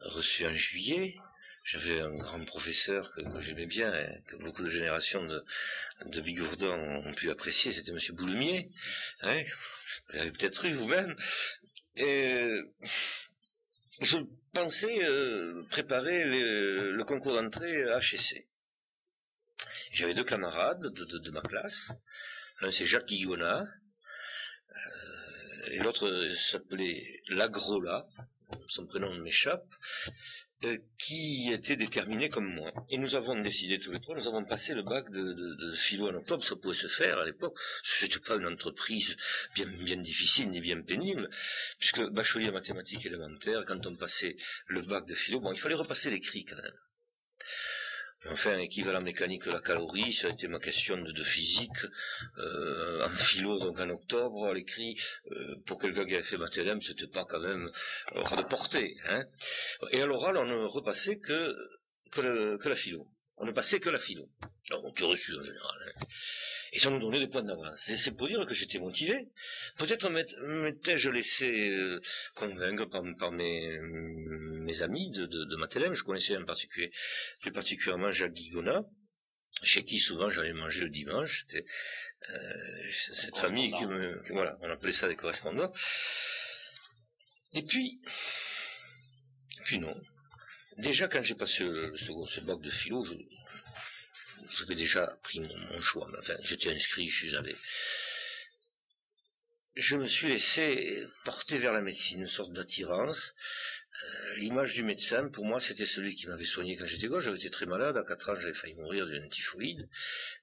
reçu 0.00 0.46
en 0.46 0.54
juillet. 0.54 1.16
J'avais 1.64 2.00
un 2.00 2.14
grand 2.14 2.44
professeur 2.44 3.10
que, 3.12 3.40
j'aimais 3.40 3.66
bien, 3.66 3.92
et 3.92 4.22
que 4.26 4.36
beaucoup 4.36 4.62
de 4.62 4.68
générations 4.68 5.24
de, 5.24 5.42
de 6.04 6.66
ont 6.68 7.14
pu 7.14 7.30
apprécier, 7.30 7.72
c'était 7.72 7.92
M. 7.92 7.98
Boulumier. 8.12 8.70
Hein, 9.22 9.42
vous 10.08 10.18
l'avez 10.18 10.30
peut-être 10.30 10.66
eu 10.66 10.72
vous-même. 10.72 11.16
Et 11.96 12.60
je 14.00 14.18
pensais 14.52 15.04
euh, 15.04 15.62
préparer 15.70 16.24
le 16.24 17.02
concours 17.04 17.32
d'entrée 17.32 17.82
à 17.92 17.98
HEC. 17.98 18.46
J'avais 19.90 20.14
deux 20.14 20.24
camarades 20.24 20.92
de, 20.92 21.30
ma 21.30 21.40
classe. 21.40 21.92
L'un 22.60 22.70
c'est 22.70 22.84
Jacques 22.84 23.06
Guigona, 23.06 23.62
euh, 24.70 25.70
et 25.70 25.78
l'autre 25.78 26.32
s'appelait 26.34 27.22
Lagrola, 27.28 28.06
son 28.68 28.86
prénom 28.86 29.14
m'échappe, 29.14 29.66
qui 30.98 31.52
était 31.52 31.76
déterminé 31.76 32.28
comme 32.28 32.46
moi. 32.54 32.72
Et 32.90 32.98
nous 32.98 33.14
avons 33.14 33.40
décidé 33.40 33.78
tous 33.78 33.92
les 33.92 34.00
trois, 34.00 34.16
nous 34.16 34.26
avons 34.26 34.44
passé 34.44 34.74
le 34.74 34.82
bac 34.82 35.10
de, 35.10 35.72
philo 35.74 36.08
en 36.08 36.14
octobre, 36.14 36.44
ça 36.44 36.56
pouvait 36.56 36.74
se 36.74 36.86
faire 36.86 37.18
à 37.18 37.24
l'époque. 37.24 37.58
Ce 37.82 38.04
n'était 38.04 38.20
pas 38.20 38.36
une 38.36 38.46
entreprise 38.46 39.16
bien, 39.54 39.66
bien 39.66 39.96
difficile 39.96 40.50
ni 40.50 40.60
bien 40.60 40.80
pénible, 40.80 41.28
puisque 41.78 42.02
bachelier 42.10 42.48
en 42.48 42.52
mathématiques 42.52 43.06
élémentaires, 43.06 43.64
quand 43.66 43.86
on 43.86 43.94
passait 43.96 44.36
le 44.68 44.82
bac 44.82 45.06
de 45.06 45.14
philo, 45.14 45.40
bon, 45.40 45.52
il 45.52 45.58
fallait 45.58 45.74
repasser 45.74 46.10
l'écrit 46.10 46.44
quand 46.44 46.56
même. 46.56 46.78
Enfin, 48.30 48.58
équivalent 48.58 49.02
mécanique 49.02 49.44
de 49.44 49.50
la 49.50 49.60
calorie, 49.60 50.12
ça 50.12 50.28
a 50.28 50.30
été 50.30 50.48
ma 50.48 50.58
question 50.58 50.96
de, 50.96 51.22
physique, 51.22 51.84
euh, 52.38 53.04
en 53.04 53.10
philo, 53.10 53.58
donc 53.58 53.78
en 53.80 53.90
octobre, 53.90 54.46
à 54.46 54.54
l'écrit, 54.54 54.98
euh, 55.30 55.56
pour 55.66 55.78
quelqu'un 55.78 56.06
qui 56.06 56.14
avait 56.14 56.22
fait 56.22 56.36
ce 56.36 56.80
c'était 56.80 57.06
pas 57.06 57.24
quand 57.24 57.40
même 57.40 57.70
hors 58.14 58.36
de 58.36 58.42
portée. 58.42 58.96
Hein. 59.08 59.24
Et 59.90 60.00
à 60.00 60.06
l'oral, 60.06 60.38
on 60.38 60.46
ne 60.46 60.64
repassait 60.64 61.18
que, 61.18 61.54
que, 62.12 62.68
la 62.68 62.74
philo. 62.74 63.06
On 63.36 63.46
ne 63.46 63.52
passait 63.52 63.80
que 63.80 63.90
la 63.90 63.98
philo. 63.98 64.28
Alors, 64.70 64.84
on 64.84 65.08
reçu 65.08 65.36
en 65.36 65.42
général. 65.42 65.94
Hein. 65.96 66.04
Et 66.72 66.78
ça 66.78 66.90
nous 66.90 66.98
donnait 66.98 67.20
des 67.20 67.28
points 67.28 67.42
d'avance. 67.42 67.82
C'est 67.96 68.12
pour 68.12 68.26
dire 68.26 68.44
que 68.46 68.54
j'étais 68.54 68.78
motivé. 68.78 69.28
Peut-être 69.76 70.08
m'étais-je 70.10 71.10
laissé 71.10 71.70
euh, 71.70 72.00
convaincre 72.34 72.86
par, 72.86 73.30
mes, 73.32 73.78
mes 73.80 74.82
amis 74.82 75.10
de, 75.10 75.26
de, 75.26 75.44
de 75.44 75.94
Je 75.94 76.02
connaissais 76.02 76.36
en 76.36 76.44
particulier, 76.44 76.90
plus 77.40 77.52
particulièrement 77.52 78.10
Jacques 78.10 78.32
Guigona, 78.32 78.82
chez 79.62 79.84
qui 79.84 79.98
souvent 79.98 80.30
j'allais 80.30 80.52
manger 80.52 80.82
le 80.82 80.90
dimanche. 80.90 81.44
C'était 81.46 81.64
euh, 82.30 82.90
cette 82.90 83.36
famille 83.36 83.72
qui 83.72 83.86
me... 83.86 84.20
Voilà, 84.32 84.58
on 84.60 84.68
appelait 84.68 84.92
ça 84.92 85.06
des 85.06 85.16
correspondants. 85.16 85.72
Et 87.52 87.62
puis... 87.62 88.00
puis 89.64 89.78
non. 89.78 89.94
Déjà, 90.78 91.08
quand 91.08 91.22
j'ai 91.22 91.34
passé 91.34 91.64
le, 91.64 91.96
second, 91.96 92.26
ce 92.26 92.40
bac 92.40 92.60
de 92.60 92.70
philo, 92.70 93.04
j'avais 94.50 94.74
déjà 94.74 95.06
pris 95.22 95.40
mon, 95.40 95.80
choix, 95.80 96.08
enfin, 96.18 96.36
j'étais 96.42 96.70
inscrit, 96.70 97.08
je 97.08 97.36
allé. 97.36 97.56
Je 99.76 99.96
me 99.96 100.06
suis 100.06 100.28
laissé 100.28 101.04
porter 101.24 101.58
vers 101.58 101.72
la 101.72 101.80
médecine, 101.80 102.20
une 102.20 102.26
sorte 102.28 102.52
d'attirance. 102.52 103.34
Euh, 104.04 104.36
l'image 104.36 104.74
du 104.74 104.82
médecin, 104.82 105.28
pour 105.28 105.44
moi, 105.44 105.60
c'était 105.60 105.86
celui 105.86 106.14
qui 106.14 106.26
m'avait 106.28 106.44
soigné 106.44 106.76
quand 106.76 106.86
j'étais 106.86 107.06
gauche. 107.06 107.24
J'avais 107.24 107.38
été 107.38 107.50
très 107.50 107.66
malade. 107.66 107.96
À 107.96 108.02
4 108.02 108.30
ans, 108.30 108.34
j'avais 108.34 108.54
failli 108.54 108.74
mourir 108.74 109.06
d'une 109.06 109.28
typhoïde, 109.28 109.88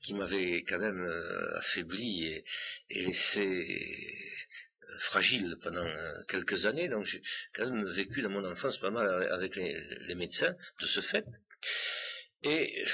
qui 0.01 0.13
m'avait 0.13 0.63
quand 0.63 0.79
même 0.79 1.01
euh, 1.01 1.57
affaibli 1.57 2.25
et, 2.25 2.43
laissé 2.89 4.30
fragile 5.01 5.57
pendant 5.61 5.87
quelques 6.27 6.65
années. 6.65 6.89
Donc, 6.89 7.05
j'ai 7.05 7.21
quand 7.53 7.65
même 7.65 7.87
vécu 7.87 8.21
dans 8.21 8.29
mon 8.29 8.45
enfance 8.45 8.77
pas 8.77 8.91
mal 8.91 9.07
avec 9.31 9.55
les, 9.55 9.79
les 10.07 10.15
médecins, 10.15 10.55
de 10.79 10.85
ce 10.85 11.01
fait. 11.01 11.25
Et 12.43 12.85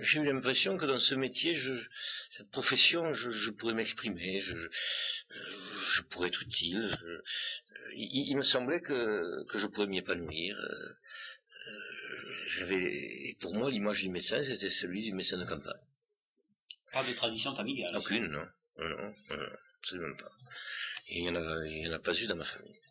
j'ai 0.00 0.20
eu 0.20 0.24
l'impression 0.24 0.76
que 0.76 0.86
dans 0.86 0.98
ce 0.98 1.14
métier, 1.14 1.54
je, 1.54 1.72
cette 2.28 2.50
profession, 2.50 3.12
je, 3.12 3.50
pourrais 3.50 3.74
m'exprimer, 3.74 4.40
je, 4.40 4.56
je, 4.56 6.02
pourrais 6.02 6.28
être 6.28 6.42
utile. 6.42 6.90
il, 7.94 8.36
me 8.36 8.42
semblait 8.42 8.80
que, 8.80 9.44
que 9.44 9.58
je 9.58 9.66
pourrais 9.66 9.86
m'y 9.86 9.98
épanouir. 9.98 10.56
Euh, 10.58 10.94
j'avais, 12.48 13.36
pour 13.40 13.54
moi, 13.54 13.70
l'image 13.70 14.02
du 14.02 14.10
médecin, 14.10 14.42
c'était 14.42 14.68
celui 14.68 15.02
du 15.02 15.12
médecin 15.12 15.38
de 15.38 15.44
campagne. 15.44 15.72
Pas 16.92 17.04
de 17.04 17.12
tradition 17.12 17.54
familiale. 17.54 17.96
Aucune, 17.96 18.26
non. 18.26 18.46
Non, 18.78 18.88
non, 18.88 19.14
non, 19.30 19.48
absolument 19.78 20.16
pas. 20.16 20.32
il 21.10 21.22
n'y 21.22 21.28
en, 21.30 21.36
en 21.36 21.96
a 21.96 21.98
pas 21.98 22.12
eu 22.20 22.26
dans 22.26 22.36
ma 22.36 22.44
famille. 22.44 22.80